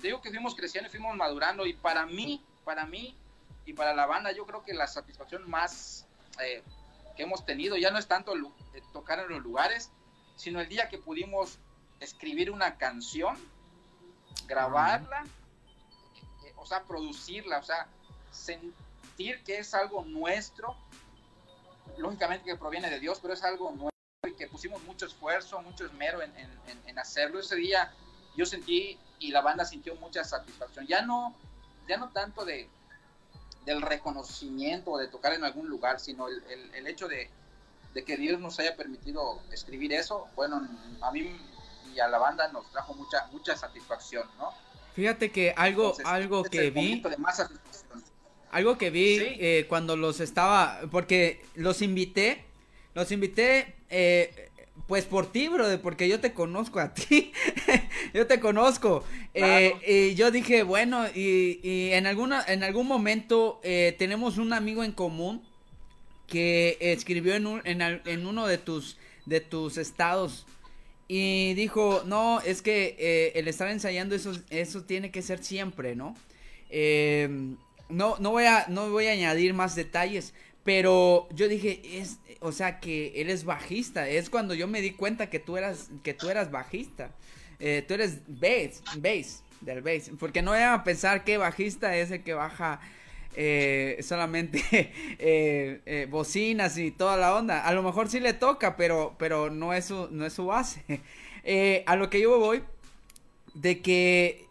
digo 0.00 0.22
que 0.22 0.30
fuimos 0.30 0.54
creciendo 0.54 0.88
y 0.88 0.90
fuimos 0.90 1.16
madurando 1.16 1.66
y 1.66 1.74
para 1.74 2.06
mí, 2.06 2.44
para 2.64 2.86
mí 2.86 3.16
y 3.66 3.72
para 3.72 3.92
la 3.92 4.06
banda 4.06 4.32
yo 4.32 4.46
creo 4.46 4.64
que 4.64 4.72
la 4.72 4.86
satisfacción 4.86 5.50
más 5.50 6.06
eh, 6.40 6.62
que 7.16 7.24
hemos 7.24 7.44
tenido 7.44 7.76
ya 7.76 7.90
no 7.90 7.98
es 7.98 8.06
tanto 8.06 8.36
eh, 8.36 8.82
tocar 8.92 9.18
en 9.18 9.28
los 9.28 9.42
lugares, 9.42 9.90
sino 10.36 10.60
el 10.60 10.68
día 10.68 10.88
que 10.88 10.98
pudimos 10.98 11.58
escribir 11.98 12.52
una 12.52 12.76
canción, 12.76 13.36
grabarla, 14.46 15.24
eh, 16.44 16.52
o 16.56 16.64
sea, 16.64 16.84
producirla, 16.84 17.58
o 17.58 17.62
sea, 17.64 17.88
sentir 18.30 18.72
que 19.18 19.58
es 19.58 19.74
algo 19.74 20.04
nuestro, 20.04 20.76
lógicamente 21.96 22.44
que 22.44 22.56
proviene 22.56 22.88
de 22.88 23.00
Dios, 23.00 23.18
pero 23.20 23.34
es 23.34 23.42
algo 23.42 23.70
nuestro 23.70 23.90
y 24.28 24.34
que 24.34 24.46
pusimos 24.46 24.82
mucho 24.84 25.06
esfuerzo, 25.06 25.60
mucho 25.62 25.86
esmero 25.86 26.22
en, 26.22 26.32
en- 26.36 26.82
en- 26.86 26.98
hacerlo. 26.98 27.38
Ese 27.40 27.54
día 27.56 27.92
yo 28.36 28.44
sentí 28.46 28.98
y 29.20 29.30
la 29.30 29.40
banda 29.40 29.64
sintió 29.64 29.94
mucha 29.96 30.22
satisfacción. 30.24 30.86
Ya 30.86 31.02
no, 31.02 31.34
ya 31.88 31.96
no 31.96 32.10
tanto 32.10 32.44
de 32.44 32.68
del 33.64 33.82
reconocimiento 33.82 34.92
o 34.92 34.98
de 34.98 35.06
tocar 35.08 35.32
en 35.34 35.44
algún 35.44 35.68
lugar, 35.68 36.00
sino 36.00 36.26
el, 36.28 36.42
el- 36.44 36.74
el 36.74 36.86
hecho 36.86 37.06
de, 37.06 37.30
de 37.94 38.04
que 38.04 38.16
Dios 38.16 38.40
nos 38.40 38.58
haya 38.60 38.74
permitido 38.76 39.40
escribir 39.52 39.92
eso, 39.92 40.26
bueno, 40.34 40.66
a 41.02 41.10
mí 41.12 41.36
y 41.94 42.00
a 42.00 42.08
la 42.08 42.18
banda 42.18 42.48
nos 42.48 42.68
trajo 42.72 42.94
mucha 42.94 43.26
mucha 43.32 43.56
satisfacción, 43.56 44.28
¿no? 44.38 44.52
Fíjate 44.94 45.30
que 45.30 45.52
algo, 45.56 45.82
Entonces, 45.90 46.06
algo 46.06 46.42
que 46.44 46.70
vi, 46.70 47.00
de 47.00 47.16
más 47.18 47.36
satisfacción. 47.36 48.02
Algo 48.50 48.78
que 48.78 48.90
vi 48.90 49.18
Sí. 49.18 49.26
eh, 49.38 49.66
cuando 49.68 49.96
los 49.96 50.20
estaba, 50.20 50.80
porque 50.90 51.40
los 51.54 51.82
invité, 51.82 52.44
los 52.94 53.10
invité, 53.12 53.74
eh, 53.90 54.48
pues 54.86 55.04
por 55.04 55.30
ti, 55.30 55.48
brother, 55.48 55.80
porque 55.80 56.08
yo 56.08 56.20
te 56.20 56.32
conozco 56.32 56.78
a 56.80 56.94
ti, 56.94 57.32
yo 58.14 58.26
te 58.26 58.40
conozco. 58.40 59.04
Eh, 59.34 59.74
y 59.86 60.14
yo 60.14 60.30
dije, 60.30 60.62
bueno, 60.62 61.06
y, 61.14 61.60
y 61.62 61.90
en 61.92 62.06
alguna, 62.06 62.44
en 62.46 62.62
algún 62.62 62.86
momento 62.86 63.60
eh, 63.62 63.94
tenemos 63.98 64.38
un 64.38 64.52
amigo 64.52 64.84
en 64.84 64.92
común 64.92 65.42
que 66.26 66.76
escribió 66.80 67.34
en, 67.34 67.46
un- 67.46 67.62
en, 67.64 67.80
en 67.82 68.26
uno 68.26 68.46
de 68.46 68.58
tus, 68.58 68.96
de 69.26 69.40
tus 69.40 69.78
estados 69.78 70.46
y 71.08 71.54
dijo, 71.54 72.02
no, 72.06 72.40
es 72.42 72.60
que 72.60 72.94
eh, 72.98 73.32
el 73.34 73.48
estar 73.48 73.68
ensayando 73.68 74.14
eso, 74.14 74.32
eso 74.50 74.82
tiene 74.84 75.10
que 75.10 75.22
ser 75.22 75.42
siempre, 75.42 75.96
¿no? 75.96 76.14
Eh, 76.70 77.28
no, 77.88 78.16
no 78.18 78.30
voy 78.30 78.44
a, 78.44 78.66
no 78.68 78.90
voy 78.90 79.06
a 79.06 79.12
añadir 79.12 79.54
más 79.54 79.74
detalles, 79.74 80.34
pero 80.64 81.28
yo 81.32 81.48
dije, 81.48 81.80
es, 82.00 82.18
o 82.40 82.52
sea, 82.52 82.80
que 82.80 83.20
él 83.20 83.30
es 83.30 83.44
bajista, 83.44 84.08
es 84.08 84.30
cuando 84.30 84.54
yo 84.54 84.68
me 84.68 84.80
di 84.80 84.92
cuenta 84.92 85.30
que 85.30 85.38
tú 85.38 85.56
eras, 85.56 85.90
que 86.02 86.14
tú 86.14 86.28
eras 86.28 86.50
bajista, 86.50 87.10
Eh, 87.60 87.84
tú 87.88 87.94
eres 87.94 88.20
bass, 88.28 88.82
bass, 88.98 89.42
del 89.60 89.82
bass, 89.82 90.12
porque 90.20 90.42
no 90.42 90.56
iba 90.56 90.72
a 90.72 90.84
pensar 90.84 91.24
que 91.24 91.38
bajista 91.38 91.96
es 91.96 92.12
el 92.12 92.22
que 92.22 92.32
baja 92.32 92.80
eh, 93.40 93.98
solamente 94.02 94.64
eh, 95.18 95.80
eh, 95.86 96.08
bocinas 96.10 96.76
y 96.78 96.90
toda 96.90 97.16
la 97.16 97.34
onda. 97.36 97.64
A 97.64 97.72
lo 97.72 97.82
mejor 97.82 98.08
sí 98.08 98.20
le 98.20 98.32
toca, 98.32 98.76
pero, 98.76 99.14
pero 99.18 99.50
no, 99.50 99.72
es 99.74 99.86
su, 99.86 100.08
no 100.10 100.26
es 100.26 100.32
su 100.32 100.46
base. 100.46 100.82
A 101.86 101.96
lo 101.96 102.10
que 102.10 102.20
yo 102.20 102.38
voy, 102.38 102.62
de 103.54 103.80
que 103.80 104.44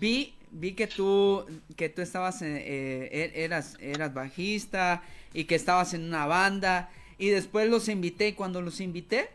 vi, 0.00 0.33
vi 0.54 0.72
que 0.72 0.86
tú, 0.86 1.44
que 1.76 1.88
tú 1.88 2.02
estabas, 2.02 2.42
en- 2.42 2.56
eh, 2.58 3.10
er- 3.12 3.32
eras, 3.44 3.76
eras 3.80 4.14
bajista 4.14 5.02
y 5.32 5.44
que 5.44 5.54
estabas 5.56 5.94
en 5.94 6.04
una 6.04 6.26
banda 6.26 6.90
y 7.18 7.28
después 7.28 7.68
los 7.68 7.88
invité 7.88 8.28
y 8.28 8.32
cuando 8.34 8.60
los 8.62 8.80
invité, 8.80 9.28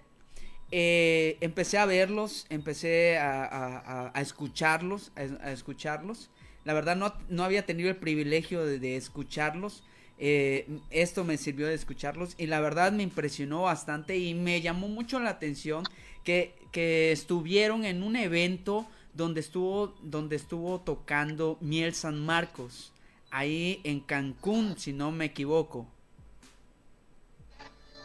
eh, 0.71 1.37
empecé 1.41 1.77
a 1.77 1.85
verlos, 1.85 2.45
empecé 2.49 3.17
a, 3.17 4.11
a- 4.13 4.21
escucharlos, 4.21 5.11
a, 5.15 5.51
escucharlos. 5.51 6.29
La 6.65 6.73
verdad 6.73 6.95
no, 6.95 7.13
no 7.29 7.43
había 7.43 7.65
tenido 7.65 7.89
el 7.89 7.95
privilegio 7.95 8.65
de, 8.65 8.79
de 8.79 8.95
escucharlos. 8.95 9.83
eh, 10.21 10.67
esto 10.91 11.23
me 11.23 11.37
sirvió 11.37 11.67
de 11.67 11.73
escucharlos 11.75 12.35
y 12.37 12.47
la 12.47 12.59
verdad 12.59 12.91
me 12.91 13.03
impresionó 13.03 13.63
bastante 13.63 14.17
y 14.17 14.33
me 14.33 14.59
llamó 14.61 14.89
mucho 14.89 15.19
la 15.21 15.29
atención 15.31 15.83
que, 16.25 16.53
que 16.73 17.11
estuvieron 17.13 17.85
en 17.85 18.03
un 18.03 18.15
evento 18.17 18.85
donde 19.19 19.41
estuvo, 19.41 19.87
donde 20.01 20.37
estuvo 20.37 20.79
tocando 20.79 21.57
Miel 21.59 21.93
San 21.93 22.25
Marcos, 22.25 22.93
ahí 23.31 23.81
en 23.83 23.99
Cancún, 23.99 24.77
si 24.79 24.93
no 24.93 25.11
me 25.11 25.25
equivoco. 25.25 25.85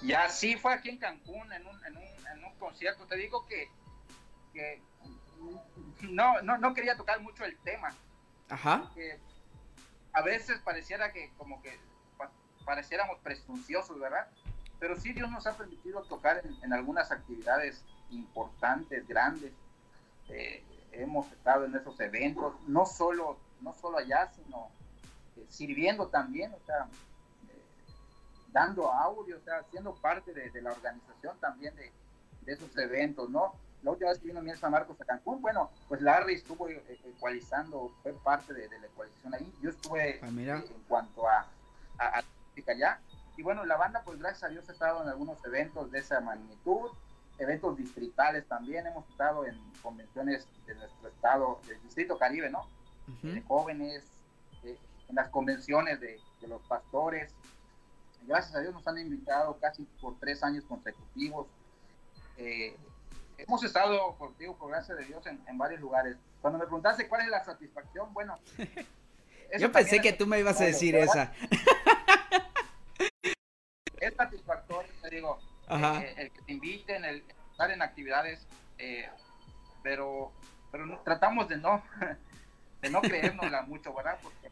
Ya 0.02 0.28
sí 0.28 0.56
fue 0.56 0.74
aquí 0.74 0.90
en 0.90 0.98
Cancún 0.98 1.50
en 1.52 1.66
un, 1.66 1.84
en 1.86 1.96
un, 1.96 2.02
en 2.02 2.44
un 2.44 2.52
concierto. 2.58 3.06
Te 3.06 3.16
digo 3.16 3.46
que, 3.46 3.68
que 4.52 4.82
no, 6.02 6.42
no, 6.42 6.58
no 6.58 6.74
quería 6.74 6.96
tocar 6.96 7.20
mucho 7.22 7.44
el 7.44 7.56
tema. 7.58 7.94
Ajá. 8.50 8.90
que 8.94 9.18
a 10.12 10.20
veces 10.22 10.58
pareciera 10.64 11.12
que 11.12 11.30
como 11.38 11.62
que 11.62 11.78
pa- 12.18 12.30
pareciéramos 12.64 13.18
presunciosos, 13.20 13.98
¿verdad? 13.98 14.26
Pero 14.78 15.00
sí 15.00 15.12
Dios 15.12 15.30
nos 15.30 15.46
ha 15.46 15.56
permitido 15.56 16.02
tocar 16.02 16.42
en, 16.44 16.54
en 16.62 16.72
algunas 16.72 17.10
actividades 17.12 17.82
importantes, 18.10 19.06
grandes. 19.08 19.52
Eh, 20.28 20.62
hemos 21.02 21.30
estado 21.32 21.64
en 21.64 21.74
esos 21.74 21.98
eventos, 22.00 22.54
no 22.66 22.86
solo, 22.86 23.36
no 23.60 23.74
solo 23.74 23.98
allá, 23.98 24.30
sino 24.34 24.68
eh, 25.36 25.44
sirviendo 25.48 26.08
también, 26.08 26.52
o 26.52 26.58
sea, 26.66 26.86
eh, 27.48 27.62
dando 28.52 28.90
audio, 28.92 29.36
o 29.36 29.40
sea, 29.40 29.62
siendo 29.70 29.94
parte 29.94 30.32
de, 30.32 30.50
de 30.50 30.62
la 30.62 30.72
organización 30.72 31.36
también 31.40 31.74
de, 31.76 31.90
de 32.42 32.52
esos 32.52 32.76
eventos, 32.78 33.28
¿no? 33.30 33.54
La 33.82 33.90
última 33.90 34.10
vez 34.10 34.18
que 34.18 34.28
vino 34.28 34.40
Miel 34.40 34.56
San 34.58 34.72
Marcos 34.72 34.98
a 35.00 35.04
Cancún, 35.04 35.42
bueno, 35.42 35.70
pues 35.88 36.00
Larry 36.00 36.34
estuvo 36.34 36.68
eh, 36.68 36.82
ecualizando, 37.04 37.92
fue 38.02 38.12
parte 38.14 38.54
de, 38.54 38.66
de 38.68 38.78
la 38.80 38.86
ecualización 38.86 39.34
ahí. 39.34 39.52
Yo 39.60 39.68
estuve 39.70 40.20
Ah, 40.22 40.28
mira. 40.30 40.56
en 40.56 40.82
cuanto 40.88 41.28
a, 41.28 41.46
a, 41.98 42.22
allá. 42.66 42.98
Y 43.36 43.42
bueno, 43.42 43.66
la 43.66 43.76
banda, 43.76 44.00
pues 44.02 44.18
gracias 44.18 44.44
a 44.44 44.48
Dios, 44.48 44.66
ha 44.68 44.72
estado 44.72 45.02
en 45.02 45.08
algunos 45.10 45.36
eventos 45.44 45.90
de 45.90 45.98
esa 45.98 46.20
magnitud, 46.20 46.92
eventos 47.38 47.76
distritales 47.76 48.46
también. 48.46 48.86
Hemos 48.86 49.08
estado 49.08 49.46
en 49.46 49.58
convenciones 49.82 50.46
de 50.66 50.74
nuestro 50.74 51.08
estado, 51.08 51.60
del 51.66 51.82
Distrito 51.82 52.18
Caribe, 52.18 52.50
¿no? 52.50 52.68
Ujú. 53.06 53.28
de 53.28 53.42
jóvenes, 53.42 54.04
eh, 54.62 54.78
en 55.08 55.14
las 55.14 55.28
convenciones 55.28 56.00
de, 56.00 56.18
de 56.40 56.48
los 56.48 56.62
pastores. 56.62 57.34
Gracias 58.22 58.54
a 58.54 58.60
Dios 58.60 58.72
nos 58.72 58.86
han 58.88 58.98
invitado 58.98 59.58
casi 59.58 59.84
por 60.00 60.18
tres 60.18 60.42
años 60.42 60.64
consecutivos. 60.64 61.46
Eh, 62.38 62.74
hemos 63.36 63.62
estado, 63.62 64.14
por, 64.16 64.36
digo, 64.38 64.56
por 64.56 64.70
gracia 64.70 64.94
de 64.94 65.04
Dios, 65.04 65.26
en, 65.26 65.38
en 65.46 65.58
varios 65.58 65.80
lugares. 65.80 66.16
Cuando 66.40 66.58
me 66.58 66.64
preguntaste 66.64 67.08
cuál 67.08 67.22
es 67.22 67.28
la 67.28 67.44
satisfacción, 67.44 68.12
bueno. 68.14 68.38
Yo 69.58 69.70
pensé 69.70 70.00
que 70.00 70.12
tú 70.12 70.26
me 70.26 70.40
ibas 70.40 70.60
a 70.60 70.64
decir 70.64 70.94
satisfactorio, 70.94 71.22
esa. 71.22 71.32
¿verdad? 71.40 71.58
Es 74.00 74.14
satisfactorio, 74.16 74.92
te 75.00 75.10
digo, 75.10 75.38
Ajá. 75.68 76.02
eh, 76.02 76.14
el 76.18 76.30
que 76.30 76.42
te 76.42 76.52
inviten, 76.52 77.04
el 77.04 77.22
estar 77.52 77.70
en 77.70 77.82
actividades, 77.82 78.46
eh, 78.78 79.08
pero, 79.82 80.32
pero 80.72 80.86
no- 80.86 80.98
tratamos 81.00 81.48
de 81.48 81.56
no, 81.58 81.82
de 82.82 82.90
no 82.90 83.00
creérnosla 83.00 83.62
mucho, 83.62 83.94
¿verdad? 83.94 84.18
Porque 84.22 84.50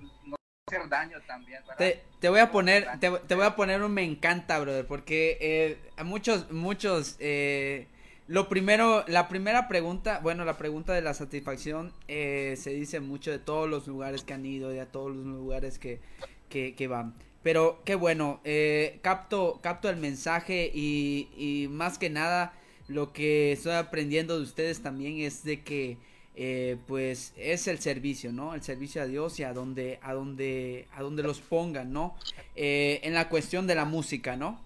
nos 0.00 0.38
puede 0.68 0.78
hacer 0.78 0.88
daño 0.88 1.18
también, 1.26 1.60
¿verdad? 1.62 1.76
Te, 1.78 2.02
te 2.20 2.28
voy 2.28 2.40
a 2.40 2.50
poner, 2.50 2.98
te, 3.00 3.10
te 3.10 3.34
voy 3.34 3.44
a 3.46 3.56
poner 3.56 3.82
un 3.82 3.92
me 3.92 4.02
encanta, 4.04 4.58
brother, 4.58 4.86
porque 4.86 5.38
eh, 5.40 5.78
a 5.96 6.04
muchos, 6.04 6.50
muchos, 6.50 7.16
eh, 7.20 7.86
lo 8.28 8.48
primero, 8.48 9.04
la 9.06 9.28
primera 9.28 9.68
pregunta, 9.68 10.18
bueno, 10.22 10.44
la 10.44 10.58
pregunta 10.58 10.92
de 10.92 11.00
la 11.02 11.14
satisfacción 11.14 11.92
eh, 12.08 12.56
se 12.58 12.70
dice 12.70 12.98
mucho 13.00 13.30
de 13.30 13.38
todos 13.38 13.68
los 13.68 13.86
lugares 13.86 14.24
que 14.24 14.34
han 14.34 14.44
ido 14.44 14.74
y 14.74 14.78
a 14.80 14.86
todos 14.86 15.14
los 15.14 15.24
lugares 15.24 15.78
que, 15.78 16.00
que, 16.48 16.74
que 16.74 16.88
van. 16.88 17.14
Pero 17.46 17.78
qué 17.84 17.94
bueno, 17.94 18.40
eh, 18.42 18.98
capto, 19.02 19.60
capto 19.62 19.88
el 19.88 19.98
mensaje 19.98 20.68
y, 20.74 21.28
y 21.36 21.68
más 21.68 21.96
que 21.96 22.10
nada 22.10 22.52
lo 22.88 23.12
que 23.12 23.52
estoy 23.52 23.74
aprendiendo 23.74 24.36
de 24.36 24.42
ustedes 24.42 24.82
también 24.82 25.20
es 25.20 25.44
de 25.44 25.62
que 25.62 25.96
eh, 26.34 26.76
pues 26.88 27.34
es 27.36 27.68
el 27.68 27.78
servicio, 27.78 28.32
¿no? 28.32 28.54
El 28.54 28.64
servicio 28.64 29.00
a 29.00 29.06
Dios 29.06 29.38
y 29.38 29.44
a 29.44 29.52
donde, 29.52 30.00
a 30.02 30.12
donde, 30.12 30.88
a 30.92 31.02
donde 31.02 31.22
los 31.22 31.40
pongan, 31.40 31.92
¿no? 31.92 32.16
Eh, 32.56 32.98
en 33.04 33.14
la 33.14 33.28
cuestión 33.28 33.68
de 33.68 33.76
la 33.76 33.84
música, 33.84 34.34
¿no? 34.34 34.60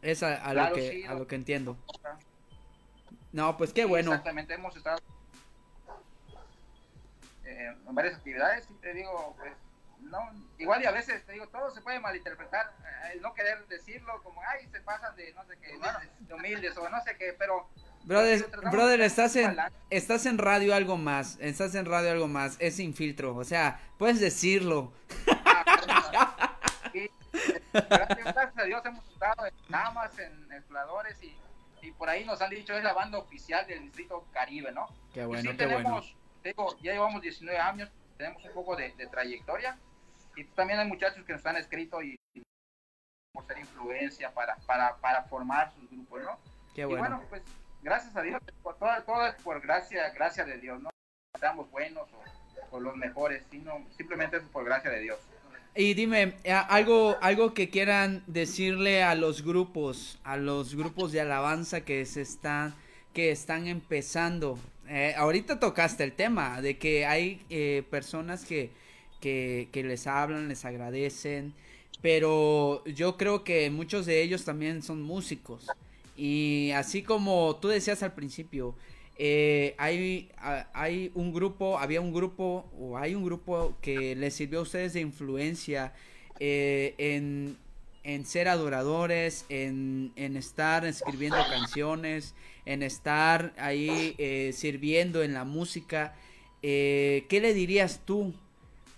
Es 0.00 0.22
a, 0.22 0.48
a 0.48 0.52
Claro, 0.52 0.68
lo 0.68 0.74
que, 0.76 0.90
sí, 0.92 1.02
a 1.02 1.14
lo 1.14 1.26
que 1.26 1.34
entiendo. 1.34 1.76
No, 3.32 3.56
pues 3.56 3.72
qué 3.72 3.84
bueno. 3.84 4.12
Exactamente, 4.12 4.54
hemos 4.54 4.76
estado 4.76 5.00
eh, 7.44 7.74
en 7.84 7.94
varias 7.96 8.14
actividades 8.14 8.68
y 8.70 8.74
te 8.74 8.94
digo, 8.94 9.34
pues, 9.40 9.54
no, 10.02 10.18
igual 10.58 10.82
y 10.82 10.86
a 10.86 10.90
veces 10.90 11.24
te 11.24 11.32
digo, 11.32 11.48
todo 11.48 11.70
se 11.70 11.80
puede 11.80 12.00
malinterpretar, 12.00 12.72
eh, 12.80 13.12
el 13.14 13.22
no 13.22 13.32
querer 13.34 13.66
decirlo 13.68 14.20
como, 14.22 14.40
ay, 14.42 14.66
se 14.70 14.80
pasan 14.80 15.14
de 15.16 15.32
no 15.32 15.44
sé 15.44 15.56
qué, 15.60 15.78
de 16.20 16.34
humildes 16.34 16.76
o 16.76 16.88
no 16.88 17.00
sé 17.02 17.16
qué, 17.16 17.34
pero... 17.38 17.68
Brother, 18.02 18.50
brother, 18.70 19.00
estás 19.02 19.36
en, 19.36 19.56
estás 19.90 20.24
en 20.24 20.38
radio 20.38 20.74
algo 20.74 20.96
más, 20.96 21.36
estás 21.38 21.74
en 21.74 21.84
radio 21.84 22.12
algo 22.12 22.28
más, 22.28 22.56
es 22.58 22.76
sin 22.76 22.94
filtro, 22.94 23.36
o 23.36 23.44
sea, 23.44 23.78
puedes 23.98 24.20
decirlo. 24.20 24.92
Y, 26.94 27.10
gracias, 27.72 28.36
a 28.56 28.64
Dios 28.64 28.84
hemos 28.86 29.06
estado 29.06 29.46
en 29.46 29.54
Damas, 29.68 30.18
en 30.18 30.50
exploradores 30.50 31.22
y, 31.22 31.36
y 31.82 31.92
por 31.92 32.08
ahí 32.08 32.24
nos 32.24 32.40
han 32.40 32.50
dicho 32.50 32.74
es 32.74 32.82
la 32.82 32.94
banda 32.94 33.18
oficial 33.18 33.66
del 33.66 33.82
Distrito 33.82 34.26
Caribe, 34.32 34.72
¿no? 34.72 34.88
Qué 35.12 35.20
Y 35.20 35.24
bueno, 35.26 35.50
sí 35.50 35.56
qué 35.56 35.66
bueno. 35.66 35.78
tenemos, 35.78 36.16
digo, 36.42 36.76
ya 36.82 36.92
llevamos 36.92 37.20
19 37.20 37.58
años, 37.60 37.90
tenemos 38.16 38.42
un 38.44 38.52
poco 38.54 38.76
de, 38.76 38.94
de 38.96 39.06
trayectoria 39.08 39.78
y 40.36 40.44
también 40.44 40.78
hay 40.80 40.88
muchachos 40.88 41.24
que 41.24 41.32
nos 41.32 41.44
han 41.46 41.56
escrito 41.56 42.02
y, 42.02 42.16
y 42.34 42.42
por 43.32 43.46
ser 43.46 43.58
influencia 43.58 44.32
para, 44.32 44.56
para, 44.66 44.96
para 44.96 45.22
formar 45.24 45.72
sus 45.72 45.88
grupos, 45.90 46.22
¿no? 46.22 46.38
Qué 46.74 46.82
Y 46.82 46.84
bueno. 46.84 47.00
bueno, 47.00 47.22
pues 47.28 47.42
gracias 47.82 48.16
a 48.16 48.22
Dios, 48.22 48.40
por 48.62 48.76
todo, 48.78 48.90
todo 49.04 49.26
es 49.26 49.34
por 49.42 49.60
gracia, 49.60 50.10
gracia 50.10 50.44
de 50.44 50.58
Dios, 50.58 50.80
no 50.80 50.90
seamos 51.38 51.70
buenos 51.70 52.08
o, 52.12 52.76
o 52.76 52.80
los 52.80 52.96
mejores, 52.96 53.44
sino 53.50 53.86
simplemente 53.96 54.36
es 54.36 54.42
por 54.44 54.64
gracia 54.64 54.90
de 54.90 55.00
Dios. 55.00 55.18
Y 55.74 55.94
dime, 55.94 56.34
eh, 56.42 56.52
algo, 56.52 57.16
algo 57.20 57.54
que 57.54 57.70
quieran 57.70 58.24
decirle 58.26 59.04
a 59.04 59.14
los 59.14 59.42
grupos, 59.42 60.18
a 60.24 60.36
los 60.36 60.74
grupos 60.74 61.12
de 61.12 61.20
alabanza 61.20 61.82
que 61.82 62.04
se 62.06 62.22
están, 62.22 62.74
que 63.12 63.30
están 63.30 63.68
empezando. 63.68 64.58
Eh, 64.88 65.14
ahorita 65.16 65.60
tocaste 65.60 66.02
el 66.02 66.12
tema 66.12 66.60
de 66.60 66.76
que 66.76 67.06
hay 67.06 67.44
eh, 67.50 67.84
personas 67.88 68.44
que, 68.44 68.72
que, 69.20 69.68
les 69.72 70.06
hablan, 70.06 70.48
les 70.48 70.64
agradecen, 70.64 71.54
pero 72.02 72.82
yo 72.84 73.16
creo 73.16 73.44
que 73.44 73.70
muchos 73.70 74.06
de 74.06 74.22
ellos 74.22 74.44
también 74.44 74.82
son 74.82 75.02
músicos. 75.02 75.66
Y 76.16 76.70
así 76.74 77.02
como 77.02 77.56
tú 77.60 77.68
decías 77.68 78.02
al 78.02 78.14
principio, 78.14 78.74
eh, 79.18 79.74
hay, 79.78 80.30
hay 80.72 81.10
un 81.14 81.32
grupo, 81.32 81.78
había 81.78 82.00
un 82.00 82.12
grupo, 82.12 82.70
o 82.78 82.96
hay 82.96 83.14
un 83.14 83.24
grupo 83.24 83.76
que 83.82 84.16
les 84.16 84.34
sirvió 84.34 84.60
a 84.60 84.62
ustedes 84.62 84.94
de 84.94 85.00
influencia 85.00 85.92
eh, 86.38 86.94
en, 86.96 87.56
en 88.02 88.24
ser 88.24 88.48
adoradores, 88.48 89.44
en, 89.50 90.12
en 90.16 90.36
estar 90.36 90.86
escribiendo 90.86 91.38
canciones, 91.50 92.34
en 92.64 92.82
estar 92.82 93.52
ahí 93.58 94.14
eh, 94.18 94.52
sirviendo 94.54 95.22
en 95.22 95.34
la 95.34 95.44
música. 95.44 96.14
¿Qué 96.62 97.26
le 97.30 97.54
dirías 97.54 98.00
tú 98.04 98.34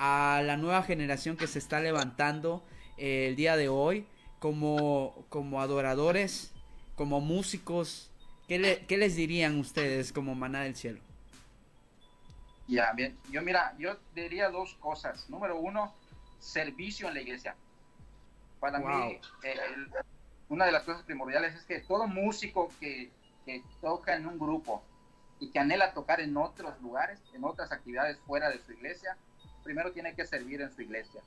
a 0.05 0.43
la 0.45 0.57
nueva 0.57 0.83
generación 0.83 1.37
que 1.37 1.47
se 1.47 1.61
está 1.61 1.79
levantando 1.79 2.65
eh, 2.99 3.29
el 3.29 3.37
día 3.37 3.57
de 3.57 3.69
hoy 3.69 4.05
como, 4.41 5.25
como 5.29 5.61
adoradores, 5.61 6.51
como 6.97 7.21
músicos? 7.21 8.11
¿Qué, 8.49 8.59
le- 8.59 8.85
qué 8.87 8.99
les 8.99 9.15
dirían 9.15 9.61
ustedes 9.61 10.13
como 10.13 10.35
maná 10.35 10.63
del 10.63 10.75
cielo? 10.75 11.01
Ya, 12.67 12.93
bien. 12.95 13.17
Yo, 13.31 13.43
mira, 13.43 13.77
yo 13.79 13.97
diría 14.13 14.49
dos 14.49 14.75
cosas. 14.81 15.31
Número 15.31 15.57
uno, 15.57 15.95
servicio 16.41 17.07
en 17.07 17.15
la 17.15 17.21
iglesia. 17.21 17.55
Para 18.59 18.81
Wow. 18.81 18.89
mí, 18.89 19.21
eh, 19.45 19.55
el- 19.73 19.89
una 20.49 20.67
de 20.67 20.73
las 20.73 20.83
cosas 20.83 21.05
primordiales 21.05 21.55
es 21.55 21.63
que 21.63 21.79
todo 21.79 22.09
músico 22.09 22.73
que, 22.81 23.09
que 23.47 23.63
toca 23.81 24.17
en 24.17 24.27
un 24.27 24.37
grupo 24.37 24.83
y 25.39 25.51
que 25.53 25.61
anhela 25.61 25.95
tocar 25.95 26.21
en 26.21 26.37
otros 26.37 26.81
lugares, 26.83 27.21
en 27.35 27.45
otras 27.45 27.71
actividades 27.71 28.19
fuera 28.27 28.51
de 28.51 28.59
su 28.59 28.73
iglesia, 28.73 29.17
primero 29.63 29.93
tiene 29.93 30.15
que 30.15 30.27
servir 30.27 30.61
en 30.61 30.71
su 30.73 30.83
iglesia. 30.83 31.21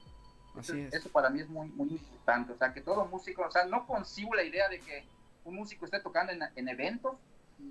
Así 0.57 0.71
Entonces, 0.71 0.93
es. 0.93 0.93
Eso 1.01 1.09
para 1.11 1.29
mí 1.29 1.41
es 1.41 1.49
muy, 1.49 1.67
muy 1.69 1.89
importante. 1.89 2.53
O 2.53 2.57
sea, 2.57 2.73
que 2.73 2.81
todo 2.81 3.05
músico, 3.05 3.43
o 3.43 3.51
sea, 3.51 3.65
no 3.65 3.85
concibo 3.85 4.33
la 4.35 4.43
idea 4.43 4.69
de 4.69 4.79
que 4.79 5.05
un 5.43 5.55
músico 5.55 5.85
esté 5.85 5.99
tocando 5.99 6.31
en, 6.31 6.41
en 6.55 6.67
eventos, 6.69 7.15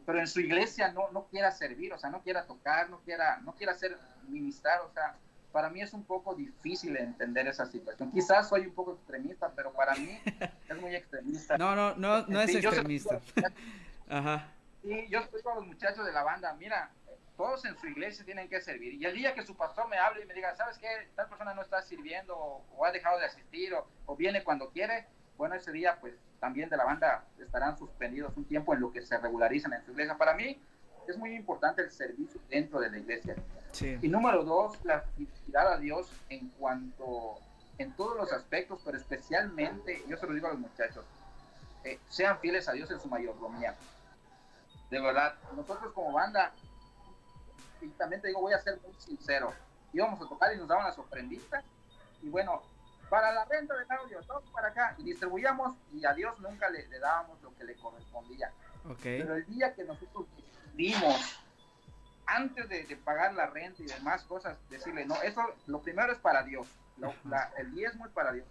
pero 0.06 0.18
en 0.18 0.26
su 0.26 0.40
iglesia 0.40 0.92
no, 0.92 1.10
no 1.12 1.24
quiera 1.26 1.50
servir, 1.50 1.92
o 1.92 1.98
sea, 1.98 2.10
no 2.10 2.22
quiera 2.22 2.46
tocar, 2.46 2.88
no 2.90 3.00
quiera, 3.00 3.38
no 3.40 3.52
quiera 3.54 3.74
ser 3.74 3.98
ministrar, 4.28 4.80
o 4.80 4.90
sea, 4.92 5.16
para 5.52 5.70
mí 5.70 5.80
es 5.82 5.92
un 5.92 6.04
poco 6.04 6.34
difícil 6.34 6.96
entender 6.96 7.46
esa 7.46 7.66
situación. 7.66 8.10
Quizás 8.10 8.48
soy 8.48 8.62
un 8.66 8.74
poco 8.74 8.94
extremista, 8.94 9.52
pero 9.54 9.72
para 9.72 9.94
mí 9.94 10.18
es 10.68 10.80
muy 10.80 10.94
extremista. 10.94 11.56
No, 11.58 11.76
no, 11.76 11.94
no, 11.96 12.26
no 12.26 12.40
es 12.40 12.50
Sí, 12.50 12.60
yo 12.60 12.70
sé- 12.70 12.76
extremista. 12.76 13.20
Ajá. 14.08 14.48
Sí, 14.82 15.06
yo 15.08 15.20
estoy 15.20 15.42
con 15.42 15.54
los 15.56 15.66
muchachos 15.66 16.04
de 16.04 16.12
la 16.12 16.22
banda, 16.22 16.52
mira, 16.54 16.90
todos 17.36 17.64
en 17.64 17.76
su 17.78 17.86
iglesia 17.86 18.24
tienen 18.24 18.48
que 18.48 18.60
servir. 18.60 18.94
Y 18.94 19.04
el 19.04 19.14
día 19.14 19.34
que 19.34 19.42
su 19.42 19.56
pastor 19.56 19.88
me 19.88 19.98
hable 19.98 20.22
y 20.22 20.26
me 20.26 20.34
diga, 20.34 20.54
¿sabes 20.54 20.78
qué? 20.78 21.08
Tal 21.14 21.28
persona 21.28 21.54
no 21.54 21.62
está 21.62 21.82
sirviendo 21.82 22.36
o, 22.36 22.64
o 22.76 22.84
ha 22.84 22.92
dejado 22.92 23.18
de 23.18 23.26
asistir 23.26 23.74
o, 23.74 23.86
o 24.06 24.16
viene 24.16 24.44
cuando 24.44 24.70
quiere, 24.70 25.06
bueno, 25.36 25.54
ese 25.54 25.72
día 25.72 25.98
pues 26.00 26.14
también 26.40 26.68
de 26.68 26.76
la 26.76 26.84
banda 26.84 27.24
estarán 27.38 27.76
suspendidos 27.76 28.36
un 28.36 28.44
tiempo 28.44 28.74
en 28.74 28.80
lo 28.80 28.92
que 28.92 29.02
se 29.02 29.18
regularizan 29.18 29.72
en 29.72 29.84
su 29.84 29.92
iglesia. 29.92 30.16
Para 30.16 30.34
mí 30.34 30.60
es 31.08 31.16
muy 31.16 31.34
importante 31.34 31.82
el 31.82 31.90
servicio 31.90 32.40
dentro 32.48 32.80
de 32.80 32.90
la 32.90 32.98
iglesia. 32.98 33.34
Sí. 33.72 33.98
Y 34.00 34.08
número 34.08 34.44
dos, 34.44 34.82
la 34.84 35.00
fidelidad 35.16 35.72
a 35.72 35.78
Dios 35.78 36.12
en 36.28 36.48
cuanto, 36.50 37.36
en 37.78 37.92
todos 37.92 38.16
los 38.16 38.32
aspectos, 38.32 38.80
pero 38.84 38.96
especialmente, 38.96 40.04
yo 40.08 40.16
se 40.16 40.26
lo 40.26 40.32
digo 40.32 40.46
a 40.46 40.50
los 40.50 40.60
muchachos, 40.60 41.04
eh, 41.82 41.98
sean 42.08 42.38
fieles 42.38 42.68
a 42.68 42.72
Dios 42.72 42.90
en 42.90 43.00
su 43.00 43.08
mayordomía. 43.08 43.74
De 44.90 45.00
verdad, 45.00 45.34
nosotros 45.56 45.92
como 45.92 46.12
banda, 46.12 46.52
y 47.84 47.88
también 47.90 48.20
te 48.22 48.28
digo, 48.28 48.40
voy 48.40 48.52
a 48.52 48.58
ser 48.60 48.80
muy 48.80 48.94
sincero, 48.98 49.52
íbamos 49.92 50.20
a 50.20 50.28
tocar 50.28 50.52
y 50.54 50.58
nos 50.58 50.68
daban 50.68 50.84
las 50.86 50.98
ofrenditas, 50.98 51.64
y 52.22 52.28
bueno, 52.28 52.62
para 53.10 53.32
la 53.32 53.44
renta 53.44 53.74
del 53.76 53.90
audio, 53.92 54.20
todo 54.22 54.42
para 54.52 54.68
acá, 54.68 54.94
y 54.98 55.04
distribuíamos, 55.04 55.76
y 55.92 56.04
a 56.04 56.12
Dios 56.14 56.38
nunca 56.40 56.68
le, 56.70 56.86
le 56.88 56.98
dábamos 56.98 57.40
lo 57.42 57.54
que 57.56 57.64
le 57.64 57.74
correspondía. 57.76 58.50
Ok. 58.88 59.00
Pero 59.02 59.34
el 59.36 59.46
día 59.46 59.74
que 59.74 59.84
nosotros 59.84 60.26
decidimos, 60.36 61.38
antes 62.26 62.68
de, 62.68 62.84
de 62.84 62.96
pagar 62.96 63.34
la 63.34 63.46
renta 63.46 63.82
y 63.82 63.86
demás 63.86 64.22
cosas, 64.24 64.56
decirle, 64.70 65.04
no, 65.04 65.14
eso 65.22 65.42
lo 65.66 65.80
primero 65.82 66.12
es 66.12 66.18
para 66.18 66.42
Dios, 66.42 66.66
lo- 66.96 67.14
la- 67.24 67.52
el 67.58 67.70
diezmo 67.74 68.06
es 68.06 68.12
para 68.12 68.32
Dios. 68.32 68.46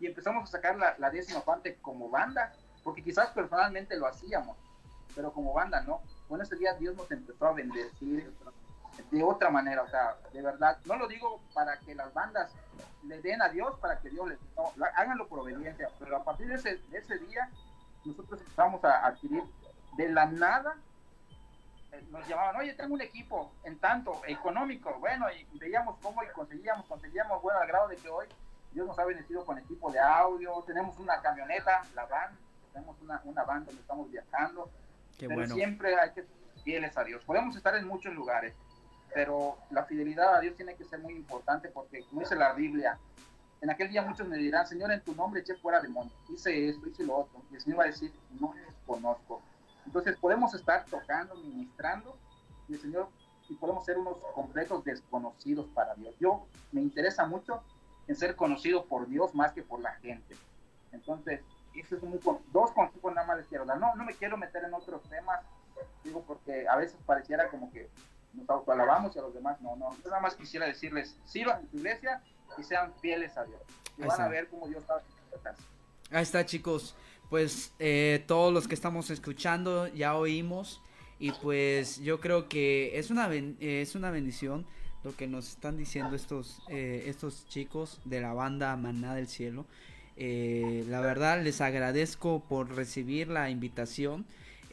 Y 0.00 0.06
empezamos 0.06 0.42
a 0.48 0.52
sacar 0.52 0.76
la, 0.76 0.96
la 0.98 1.10
décima 1.10 1.40
parte 1.44 1.76
como 1.80 2.10
banda, 2.10 2.52
porque 2.82 3.02
quizás 3.02 3.30
personalmente 3.30 3.96
lo 3.96 4.06
hacíamos, 4.08 4.58
pero 5.14 5.32
como 5.32 5.52
banda 5.52 5.80
no. 5.82 6.02
Bueno, 6.28 6.44
ese 6.44 6.56
día 6.56 6.74
Dios 6.74 6.96
nos 6.96 7.10
empezó 7.10 7.46
a 7.46 7.52
bendecir 7.52 8.32
de 9.10 9.22
otra 9.24 9.50
manera, 9.50 9.82
o 9.82 9.88
sea, 9.88 10.16
de 10.32 10.40
verdad, 10.40 10.78
no 10.84 10.96
lo 10.96 11.08
digo 11.08 11.40
para 11.52 11.78
que 11.80 11.94
las 11.94 12.12
bandas 12.14 12.52
le 13.02 13.20
den 13.20 13.42
a 13.42 13.48
Dios, 13.48 13.78
para 13.80 13.98
que 14.00 14.08
Dios 14.08 14.28
les, 14.28 14.38
no, 14.56 14.72
la- 14.76 14.86
háganlo 14.96 15.26
por 15.28 15.40
obediencia, 15.40 15.88
pero 15.98 16.16
a 16.16 16.24
partir 16.24 16.46
de 16.48 16.54
ese, 16.54 16.76
de 16.76 16.98
ese 16.98 17.18
día, 17.18 17.50
nosotros 18.04 18.40
empezamos 18.40 18.82
a 18.84 19.04
adquirir 19.06 19.42
de 19.96 20.08
la 20.10 20.26
nada, 20.26 20.76
eh, 21.92 22.04
nos 22.10 22.26
llamaban, 22.28 22.56
oye, 22.56 22.72
tengo 22.74 22.94
un 22.94 23.00
equipo 23.00 23.52
en 23.64 23.78
tanto, 23.78 24.20
económico, 24.26 24.94
bueno, 25.00 25.26
y 25.32 25.58
veíamos 25.58 25.98
cómo 26.00 26.22
y 26.22 26.28
conseguíamos, 26.28 26.86
conseguíamos, 26.86 27.42
bueno, 27.42 27.58
al 27.60 27.66
grado 27.68 27.88
de 27.88 27.96
que 27.96 28.08
hoy 28.08 28.26
Dios 28.72 28.86
nos 28.86 28.98
ha 28.98 29.04
bendecido 29.04 29.44
con 29.44 29.58
equipo 29.58 29.90
de 29.90 29.98
audio, 30.00 30.62
tenemos 30.66 30.96
una 30.98 31.20
camioneta, 31.20 31.82
la 31.94 32.06
van, 32.06 32.36
tenemos 32.72 33.00
una, 33.02 33.20
una 33.24 33.42
van 33.44 33.64
donde 33.64 33.80
estamos 33.80 34.10
viajando, 34.10 34.70
Qué 35.18 35.26
pero 35.28 35.40
bueno. 35.40 35.54
siempre 35.54 35.94
hay 35.94 36.10
que 36.10 36.22
ser 36.22 36.30
fieles 36.62 36.96
a 36.96 37.04
Dios. 37.04 37.22
Podemos 37.24 37.54
estar 37.56 37.76
en 37.76 37.86
muchos 37.86 38.14
lugares, 38.14 38.54
pero 39.14 39.58
la 39.70 39.84
fidelidad 39.84 40.36
a 40.36 40.40
Dios 40.40 40.56
tiene 40.56 40.74
que 40.74 40.84
ser 40.84 40.98
muy 41.00 41.14
importante 41.14 41.68
porque, 41.68 42.02
como 42.04 42.20
dice 42.20 42.34
la 42.36 42.52
Biblia, 42.52 42.98
en 43.60 43.70
aquel 43.70 43.90
día 43.90 44.02
muchos 44.02 44.26
me 44.28 44.36
dirán, 44.36 44.66
Señor, 44.66 44.90
en 44.92 45.00
tu 45.00 45.14
nombre 45.14 45.40
eché 45.40 45.54
fuera 45.54 45.80
demonios, 45.80 46.14
hice 46.28 46.68
esto, 46.68 46.86
hice 46.88 47.04
lo 47.04 47.16
otro, 47.16 47.40
y 47.50 47.54
el 47.54 47.60
Señor 47.60 47.78
va 47.80 47.84
a 47.84 47.86
decir, 47.86 48.12
no 48.40 48.52
les 48.54 48.74
conozco. 48.86 49.42
Entonces 49.86 50.16
podemos 50.16 50.52
estar 50.54 50.84
tocando, 50.86 51.34
ministrando, 51.36 52.16
y 52.68 52.74
el 52.74 52.80
Señor, 52.80 53.08
y 53.48 53.54
podemos 53.54 53.84
ser 53.84 53.98
unos 53.98 54.18
completos 54.34 54.84
desconocidos 54.84 55.66
para 55.74 55.94
Dios. 55.94 56.14
Yo 56.18 56.46
me 56.72 56.80
interesa 56.80 57.26
mucho 57.26 57.62
en 58.06 58.16
ser 58.16 58.36
conocido 58.36 58.84
por 58.86 59.08
Dios 59.08 59.34
más 59.34 59.52
que 59.52 59.62
por 59.62 59.80
la 59.80 59.92
gente. 59.96 60.36
Entonces, 60.92 61.40
un, 62.02 62.18
con- 62.18 62.38
dos 62.52 62.70
consejos 62.72 63.14
nada 63.14 63.26
más 63.26 63.38
les 63.38 63.46
quiero 63.46 63.64
dar. 63.64 63.78
No, 63.78 63.94
no 63.94 64.04
me 64.04 64.14
quiero 64.14 64.36
meter 64.36 64.64
en 64.64 64.74
otros 64.74 65.02
temas, 65.08 65.40
digo, 66.04 66.22
porque 66.26 66.66
a 66.68 66.76
veces 66.76 66.96
pareciera 67.06 67.48
como 67.48 67.70
que 67.72 67.88
nos 68.34 68.48
autoalabamos 68.50 69.14
y 69.14 69.18
a 69.18 69.22
los 69.22 69.34
demás 69.34 69.60
no, 69.60 69.76
no. 69.76 69.90
Yo 70.02 70.10
nada 70.10 70.20
más 70.20 70.34
quisiera 70.36 70.66
decirles, 70.66 71.16
sirvan 71.24 71.60
en 71.62 71.70
su 71.70 71.76
iglesia 71.78 72.22
y 72.58 72.62
sean 72.64 72.92
fieles 73.00 73.36
a 73.36 73.44
Dios. 73.44 73.60
Y 73.98 74.02
Ahí 74.02 74.08
van 74.08 74.20
a 74.22 74.28
ver 74.28 74.48
cómo 74.48 74.66
Dios 74.68 74.82
está. 75.32 75.54
Ahí 76.10 76.22
está, 76.22 76.44
chicos. 76.44 76.94
Pues 77.30 77.72
eh, 77.78 78.22
todos 78.26 78.52
los 78.52 78.68
que 78.68 78.74
estamos 78.74 79.10
escuchando 79.10 79.88
ya 79.88 80.16
oímos. 80.16 80.80
Y 81.18 81.30
pues 81.32 82.00
yo 82.00 82.20
creo 82.20 82.48
que 82.48 82.98
es 82.98 83.10
una, 83.10 83.28
ben- 83.28 83.56
es 83.60 83.94
una 83.94 84.10
bendición 84.10 84.66
lo 85.04 85.14
que 85.16 85.26
nos 85.26 85.48
están 85.50 85.76
diciendo 85.76 86.16
estos, 86.16 86.62
eh, 86.68 87.04
estos 87.06 87.46
chicos 87.46 88.00
de 88.04 88.20
la 88.20 88.32
banda 88.32 88.74
Maná 88.76 89.14
del 89.14 89.28
Cielo. 89.28 89.64
Eh, 90.16 90.84
la 90.88 91.00
verdad 91.00 91.42
les 91.42 91.60
agradezco 91.60 92.44
por 92.48 92.74
recibir 92.76 93.28
la 93.28 93.50
invitación. 93.50 94.24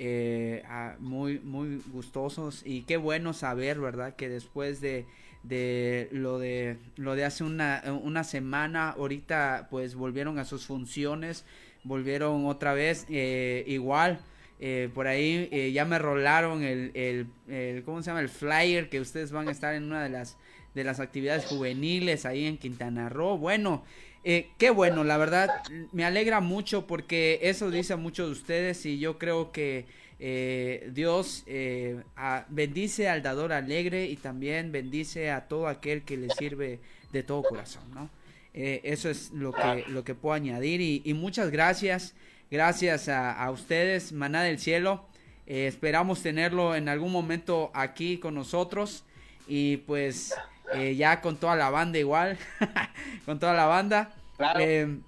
eh, 0.03 0.63
a- 0.67 0.95
muy, 0.99 1.39
muy 1.41 1.79
gustosos 1.93 2.63
y 2.65 2.81
qué 2.83 2.97
bueno 2.97 3.33
saber, 3.33 3.79
¿verdad? 3.79 4.15
Que 4.15 4.29
después 4.29 4.81
de, 4.81 5.05
de 5.43 6.07
lo 6.11 6.39
de 6.39 6.77
lo 6.97 7.13
de 7.15 7.25
hace 7.25 7.43
una, 7.43 7.83
una 8.03 8.23
semana, 8.23 8.89
ahorita 8.91 9.67
pues 9.69 9.93
volvieron 9.93 10.39
a 10.39 10.45
sus 10.45 10.65
funciones, 10.65 11.45
volvieron 11.83 12.45
otra 12.47 12.73
vez 12.73 13.05
eh, 13.09 13.63
igual. 13.67 14.19
eh, 14.59 14.89
por 14.93 15.07
ahí 15.07 15.49
eh, 15.51 15.71
ya 15.71 15.85
me 15.85 15.99
rolaron 15.99 16.63
el, 16.63 16.91
el, 16.95 17.27
el- 17.47 17.83
¿cómo 17.83 18.01
se 18.01 18.07
llama? 18.09 18.21
El 18.21 18.29
flyer 18.29 18.89
que 18.89 18.99
ustedes 19.01 19.31
van 19.31 19.47
a 19.49 19.51
estar 19.51 19.75
en 19.75 19.83
una 19.83 20.01
de 20.03 20.09
las 20.09 20.37
de 20.73 20.83
las 20.85 20.99
actividades 21.01 21.45
juveniles 21.45 22.25
ahí 22.25 22.45
en 22.45 22.57
Quintana 22.57 23.09
Roo. 23.09 23.37
Bueno, 23.37 23.83
eh, 24.23 24.49
qué 24.57 24.69
bueno, 24.69 25.03
la 25.03 25.17
verdad 25.17 25.49
me 25.91 26.05
alegra 26.05 26.39
mucho 26.41 26.87
porque 26.87 27.39
eso 27.43 27.71
dice 27.71 27.93
a 27.93 27.97
muchos 27.97 28.27
de 28.27 28.31
ustedes 28.33 28.85
y 28.85 28.99
yo 28.99 29.17
creo 29.17 29.51
que 29.51 29.85
eh, 30.19 30.89
Dios 30.93 31.43
eh, 31.47 32.01
bendice 32.49 33.09
al 33.09 33.23
dador 33.23 33.53
alegre 33.53 34.05
y 34.05 34.15
también 34.17 34.71
bendice 34.71 35.31
a 35.31 35.47
todo 35.47 35.67
aquel 35.67 36.03
que 36.03 36.17
le 36.17 36.29
sirve 36.29 36.79
de 37.11 37.23
todo 37.23 37.43
corazón, 37.43 37.83
¿no? 37.93 38.09
Eh, 38.53 38.81
eso 38.83 39.09
es 39.09 39.31
lo 39.31 39.53
que, 39.53 39.85
lo 39.87 40.03
que 40.03 40.13
puedo 40.13 40.35
añadir 40.35 40.81
y, 40.81 41.01
y 41.05 41.13
muchas 41.13 41.51
gracias, 41.51 42.13
gracias 42.49 43.07
a, 43.07 43.31
a 43.31 43.49
ustedes, 43.49 44.11
Maná 44.11 44.43
del 44.43 44.59
Cielo. 44.59 45.05
Eh, 45.47 45.67
esperamos 45.67 46.21
tenerlo 46.21 46.75
en 46.75 46.89
algún 46.89 47.11
momento 47.11 47.71
aquí 47.73 48.17
con 48.17 48.35
nosotros 48.35 49.03
y 49.47 49.77
pues 49.77 50.33
eh, 50.73 50.95
ya 50.95 51.21
con 51.21 51.37
toda 51.37 51.55
la 51.55 51.69
banda 51.69 51.99
igual, 51.99 52.37
con 53.25 53.39
toda 53.39 53.53
la 53.53 53.65
banda. 53.65 54.11
Claro. 54.37 54.59
Eh, 54.59 55.01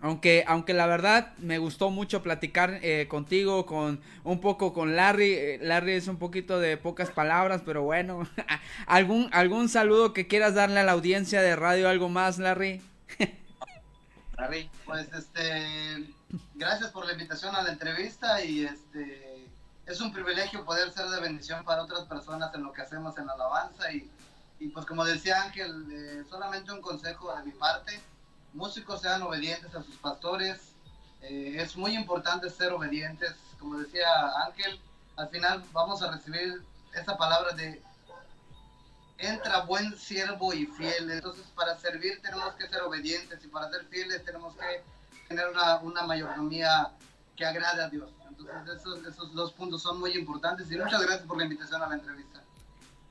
aunque, 0.00 0.44
aunque 0.46 0.74
la 0.74 0.86
verdad 0.86 1.34
me 1.38 1.58
gustó 1.58 1.90
mucho 1.90 2.22
platicar 2.22 2.78
eh, 2.82 3.08
contigo, 3.08 3.64
con 3.64 4.00
un 4.24 4.40
poco 4.40 4.72
con 4.72 4.94
Larry. 4.94 5.32
Eh, 5.32 5.58
Larry 5.62 5.92
es 5.92 6.06
un 6.06 6.18
poquito 6.18 6.60
de 6.60 6.76
pocas 6.76 7.10
palabras, 7.10 7.62
pero 7.64 7.82
bueno. 7.82 8.28
¿Algún, 8.86 9.30
¿Algún 9.32 9.68
saludo 9.68 10.12
que 10.12 10.26
quieras 10.26 10.54
darle 10.54 10.80
a 10.80 10.84
la 10.84 10.92
audiencia 10.92 11.40
de 11.40 11.56
radio? 11.56 11.88
¿Algo 11.88 12.08
más, 12.08 12.38
Larry? 12.38 12.82
Larry. 14.36 14.70
Pues 14.84 15.10
este, 15.12 16.04
gracias 16.54 16.90
por 16.90 17.06
la 17.06 17.12
invitación 17.12 17.56
a 17.56 17.62
la 17.62 17.72
entrevista 17.72 18.44
y 18.44 18.64
este, 18.64 19.48
es 19.86 20.00
un 20.00 20.12
privilegio 20.12 20.64
poder 20.66 20.92
ser 20.92 21.08
de 21.08 21.20
bendición 21.20 21.64
para 21.64 21.82
otras 21.82 22.04
personas 22.04 22.54
en 22.54 22.64
lo 22.64 22.72
que 22.72 22.82
hacemos 22.82 23.16
en 23.16 23.26
la 23.26 23.32
alabanza 23.32 23.90
y, 23.90 24.08
y 24.58 24.68
pues 24.68 24.86
como 24.86 25.04
decía 25.04 25.42
Ángel, 25.42 25.86
eh, 25.90 26.24
solamente 26.28 26.72
un 26.72 26.80
consejo 26.80 27.34
de 27.36 27.44
mi 27.44 27.52
parte, 27.52 28.00
músicos 28.54 29.02
sean 29.02 29.22
obedientes 29.22 29.74
a 29.74 29.82
sus 29.82 29.96
pastores, 29.96 30.72
eh, 31.22 31.56
es 31.58 31.76
muy 31.76 31.94
importante 31.94 32.48
ser 32.50 32.72
obedientes, 32.72 33.34
como 33.58 33.78
decía 33.78 34.08
Ángel, 34.46 34.80
al 35.16 35.28
final 35.28 35.62
vamos 35.72 36.02
a 36.02 36.10
recibir 36.10 36.62
esa 36.94 37.16
palabra 37.16 37.52
de 37.52 37.82
entra 39.18 39.60
buen 39.62 39.96
siervo 39.96 40.52
y 40.52 40.66
fiel. 40.66 41.10
Entonces, 41.10 41.46
para 41.54 41.76
servir 41.78 42.20
tenemos 42.22 42.54
que 42.54 42.68
ser 42.68 42.82
obedientes 42.82 43.42
y 43.44 43.48
para 43.48 43.70
ser 43.70 43.84
fieles 43.86 44.24
tenemos 44.24 44.54
que 44.54 44.82
tener 45.28 45.48
una, 45.48 45.76
una 45.78 46.02
mayordomía 46.02 46.90
que 47.34 47.44
agrade 47.44 47.82
a 47.82 47.88
Dios. 47.88 48.10
Entonces, 48.28 48.80
esos, 48.80 49.06
esos 49.06 49.34
dos 49.34 49.52
puntos 49.52 49.82
son 49.82 49.98
muy 49.98 50.12
importantes 50.12 50.70
y 50.70 50.76
muchas 50.76 51.00
gracias 51.02 51.26
por 51.26 51.38
la 51.38 51.44
invitación 51.44 51.82
a 51.82 51.88
la 51.88 51.94
entrevista. 51.94 52.42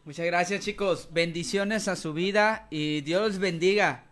Muchas 0.06 0.28
gracias, 0.28 0.64
chicos. 0.64 1.10
Bendiciones 1.12 1.88
a 1.88 1.96
su 1.96 2.14
vida 2.14 2.68
y 2.70 3.02
Dios 3.02 3.24
los 3.24 3.40
bendiga. 3.40 4.04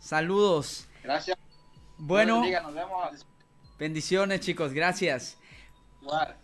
Saludos. 0.00 0.88
Gracias. 1.04 1.38
Bueno, 1.98 2.40
bendiga, 2.40 2.62
nos 2.62 2.74
vemos. 2.74 3.26
bendiciones, 3.78 4.40
chicos. 4.40 4.72
Gracias. 4.72 5.38
Igual. 6.02 6.36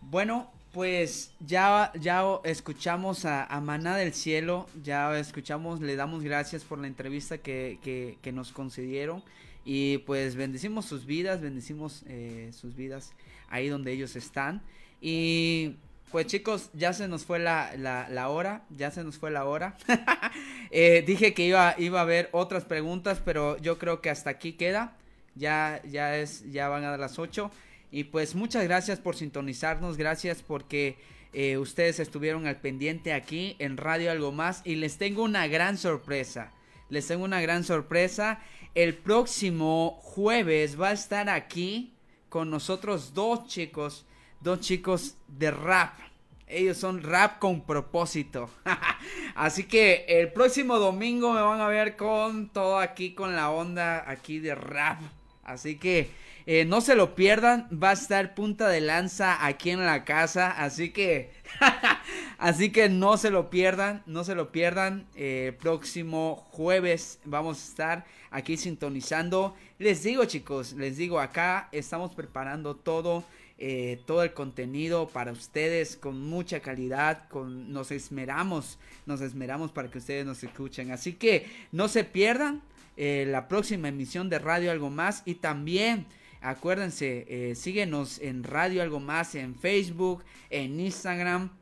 Bueno, 0.00 0.50
pues 0.72 1.34
ya, 1.40 1.92
ya 2.00 2.24
escuchamos 2.44 3.26
a, 3.26 3.44
a 3.44 3.60
Maná 3.60 3.98
del 3.98 4.14
Cielo, 4.14 4.66
ya 4.82 5.18
escuchamos, 5.18 5.82
le 5.82 5.94
damos 5.94 6.22
gracias 6.22 6.64
por 6.64 6.78
la 6.78 6.86
entrevista 6.86 7.36
que, 7.36 7.78
que, 7.82 8.16
que 8.22 8.32
nos 8.32 8.52
concedieron 8.52 9.22
y 9.66 9.98
pues 9.98 10.34
bendecimos 10.34 10.86
sus 10.86 11.04
vidas, 11.04 11.42
bendecimos 11.42 12.04
eh, 12.06 12.52
sus 12.54 12.74
vidas 12.74 13.12
ahí 13.50 13.68
donde 13.68 13.92
ellos 13.92 14.16
están 14.16 14.62
y 14.98 15.76
pues 16.12 16.26
chicos, 16.26 16.70
ya 16.74 16.92
se 16.92 17.08
nos 17.08 17.24
fue 17.24 17.38
la, 17.38 17.74
la, 17.76 18.28
hora, 18.28 18.62
ya 18.70 18.90
se 18.90 19.02
nos 19.02 19.18
fue 19.18 19.30
la 19.30 19.44
hora. 19.44 19.76
Eh, 20.74 21.04
dije 21.06 21.34
que 21.34 21.44
iba, 21.44 21.74
iba 21.76 21.98
a 21.98 22.02
haber 22.02 22.30
otras 22.32 22.64
preguntas, 22.64 23.20
pero 23.22 23.58
yo 23.58 23.78
creo 23.78 24.00
que 24.00 24.08
hasta 24.08 24.30
aquí 24.30 24.54
queda. 24.54 24.96
Ya, 25.34 25.82
ya 25.86 26.16
es, 26.16 26.50
ya 26.50 26.68
van 26.68 26.84
a 26.84 26.90
dar 26.90 26.98
las 26.98 27.18
8. 27.18 27.50
Y 27.90 28.04
pues 28.04 28.34
muchas 28.34 28.64
gracias 28.64 28.98
por 28.98 29.14
sintonizarnos, 29.14 29.98
gracias 29.98 30.40
porque 30.40 30.96
eh, 31.34 31.58
ustedes 31.58 32.00
estuvieron 32.00 32.46
al 32.46 32.56
pendiente 32.56 33.12
aquí 33.12 33.54
en 33.58 33.76
Radio 33.76 34.10
Algo 34.10 34.32
Más. 34.32 34.62
Y 34.64 34.76
les 34.76 34.96
tengo 34.96 35.24
una 35.24 35.46
gran 35.46 35.76
sorpresa. 35.76 36.52
Les 36.88 37.06
tengo 37.06 37.24
una 37.24 37.42
gran 37.42 37.64
sorpresa. 37.64 38.40
El 38.74 38.94
próximo 38.94 39.98
jueves 40.02 40.80
va 40.80 40.88
a 40.88 40.92
estar 40.92 41.28
aquí 41.28 41.92
con 42.32 42.48
nosotros 42.48 43.12
dos 43.12 43.46
chicos, 43.46 44.06
dos 44.42 44.60
chicos 44.60 45.16
de 45.28 45.50
rap. 45.50 45.98
Ellos 46.46 46.76
son 46.76 47.02
rap 47.02 47.38
con 47.38 47.62
propósito. 47.62 48.50
Así 49.34 49.64
que 49.64 50.04
el 50.06 50.32
próximo 50.32 50.78
domingo 50.78 51.32
me 51.32 51.40
van 51.40 51.60
a 51.60 51.68
ver 51.68 51.96
con 51.96 52.50
todo 52.50 52.78
aquí, 52.78 53.14
con 53.14 53.34
la 53.34 53.50
onda 53.50 54.08
aquí 54.10 54.38
de 54.38 54.54
rap. 54.54 55.00
Así 55.44 55.76
que 55.76 56.10
eh, 56.44 56.64
no 56.64 56.80
se 56.80 56.94
lo 56.94 57.14
pierdan. 57.14 57.68
Va 57.72 57.90
a 57.90 57.94
estar 57.94 58.34
punta 58.34 58.68
de 58.68 58.80
lanza 58.80 59.46
aquí 59.46 59.70
en 59.70 59.86
la 59.86 60.04
casa. 60.04 60.50
Así 60.50 60.90
que, 60.90 61.32
así 62.38 62.70
que 62.70 62.88
no 62.90 63.16
se 63.16 63.30
lo 63.30 63.48
pierdan. 63.48 64.02
No 64.06 64.24
se 64.24 64.34
lo 64.34 64.52
pierdan. 64.52 65.06
Eh, 65.14 65.56
próximo 65.58 66.36
jueves 66.50 67.18
vamos 67.24 67.58
a 67.58 67.68
estar 67.68 68.04
aquí 68.30 68.56
sintonizando. 68.56 69.54
Les 69.78 70.02
digo 70.02 70.24
chicos, 70.26 70.72
les 70.74 70.96
digo 70.96 71.20
acá 71.20 71.68
estamos 71.72 72.14
preparando 72.14 72.76
todo 72.76 73.24
eh, 73.64 74.00
todo 74.06 74.24
el 74.24 74.32
contenido 74.32 75.06
para 75.06 75.30
ustedes 75.30 75.96
con 75.96 76.20
mucha 76.20 76.58
calidad, 76.58 77.28
con 77.28 77.72
nos 77.72 77.92
esmeramos, 77.92 78.76
nos 79.06 79.20
esmeramos 79.20 79.70
para 79.70 79.88
que 79.88 79.98
ustedes 79.98 80.26
nos 80.26 80.42
escuchen. 80.42 80.90
Así 80.90 81.12
que 81.12 81.46
no 81.70 81.86
se 81.86 82.02
pierdan 82.02 82.60
eh, 82.96 83.24
la 83.28 83.46
próxima 83.46 83.86
emisión 83.86 84.28
de 84.28 84.40
Radio 84.40 84.72
Algo 84.72 84.90
Más 84.90 85.22
y 85.26 85.36
también 85.36 86.06
acuérdense, 86.40 87.24
eh, 87.28 87.54
síguenos 87.54 88.18
en 88.18 88.42
Radio 88.42 88.82
Algo 88.82 88.98
Más 88.98 89.36
en 89.36 89.54
Facebook, 89.54 90.24
en 90.50 90.80
Instagram. 90.80 91.52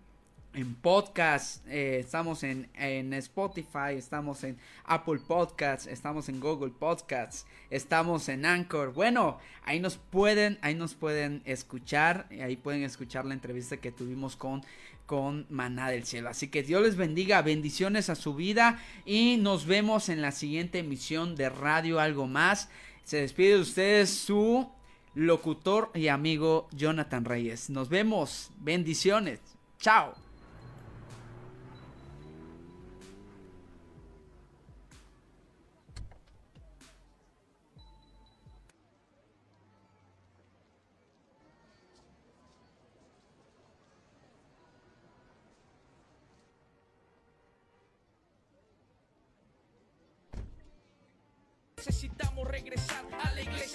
En 0.52 0.74
podcast, 0.74 1.64
eh, 1.68 2.00
estamos 2.00 2.42
en, 2.42 2.68
en 2.74 3.12
Spotify, 3.14 3.94
estamos 3.96 4.42
en 4.42 4.58
Apple 4.84 5.20
Podcasts, 5.24 5.86
estamos 5.86 6.28
en 6.28 6.40
Google 6.40 6.72
Podcasts, 6.76 7.46
estamos 7.70 8.28
en 8.28 8.44
Anchor. 8.44 8.92
Bueno, 8.92 9.38
ahí 9.64 9.78
nos 9.78 9.96
pueden, 9.96 10.58
ahí 10.60 10.74
nos 10.74 10.94
pueden 10.94 11.42
escuchar, 11.44 12.26
ahí 12.42 12.56
pueden 12.56 12.82
escuchar 12.82 13.26
la 13.26 13.34
entrevista 13.34 13.76
que 13.76 13.92
tuvimos 13.92 14.34
con, 14.34 14.64
con 15.06 15.46
Maná 15.50 15.88
del 15.88 16.04
Cielo. 16.04 16.28
Así 16.28 16.48
que 16.48 16.64
Dios 16.64 16.82
les 16.82 16.96
bendiga, 16.96 17.42
bendiciones 17.42 18.10
a 18.10 18.16
su 18.16 18.34
vida 18.34 18.82
y 19.06 19.36
nos 19.36 19.66
vemos 19.66 20.08
en 20.08 20.20
la 20.20 20.32
siguiente 20.32 20.80
emisión 20.80 21.36
de 21.36 21.48
Radio 21.48 22.00
Algo 22.00 22.26
Más. 22.26 22.70
Se 23.04 23.18
despide 23.18 23.54
de 23.54 23.60
ustedes 23.60 24.10
su 24.10 24.68
locutor 25.14 25.92
y 25.94 26.08
amigo 26.08 26.68
Jonathan 26.72 27.24
Reyes. 27.24 27.70
Nos 27.70 27.88
vemos, 27.88 28.50
bendiciones, 28.58 29.38
chao. 29.78 30.29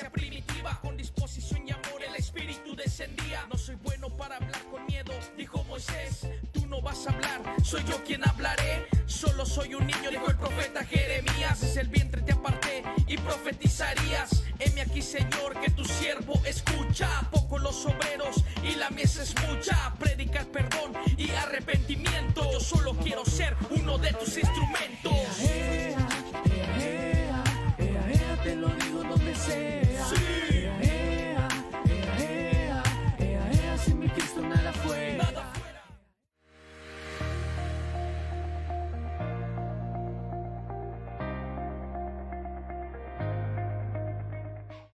primitiva, 0.09 0.79
con 0.81 0.97
disposición 0.97 1.67
y 1.67 1.71
amor 1.71 2.03
el 2.07 2.15
espíritu 2.15 2.75
descendía. 2.75 3.45
No 3.51 3.57
soy 3.57 3.75
bueno 3.75 4.09
para 4.09 4.37
hablar 4.37 4.61
con 4.71 4.85
miedo, 4.85 5.13
dijo 5.37 5.63
Moisés, 5.65 6.27
tú 6.51 6.65
no 6.67 6.81
vas 6.81 7.07
a 7.07 7.11
hablar, 7.11 7.41
soy 7.63 7.83
yo 7.85 8.03
quien 8.03 8.27
hablaré. 8.27 8.87
Solo 9.05 9.45
soy 9.45 9.75
un 9.75 9.85
niño, 9.85 10.09
dijo 10.09 10.29
el 10.29 10.37
profeta 10.37 10.83
Jeremías, 10.83 11.61
desde 11.61 11.81
el 11.81 11.87
vientre 11.87 12.21
te 12.21 12.33
aparté 12.33 12.83
y 13.07 13.17
profetizarías. 13.17 14.43
Heme 14.59 14.81
aquí, 14.81 15.01
Señor, 15.01 15.59
que 15.61 15.69
tu 15.71 15.85
siervo 15.85 16.41
escucha. 16.45 17.09
Poco 17.31 17.59
los 17.59 17.85
obreros 17.85 18.43
y 18.63 18.75
la 18.75 18.89
mies 18.89 19.17
es 19.17 19.35
mucha. 19.47 19.93
Predicar 19.99 20.45
perdón 20.47 20.93
y 21.17 21.29
arrepentimiento. 21.31 22.59
Solo 22.59 22.93
quiero 22.95 23.25
ser 23.25 23.55
uno 23.69 23.97
de 23.97 24.13
tus 24.13 24.37
instrumentos. 24.37 25.13
Ea, 25.41 25.97
ea, 26.79 27.43
ea, 27.79 28.43
te 28.43 28.55
lo 28.55 28.67
digo 28.69 29.03
donde 29.03 29.35
sea. 29.35 29.84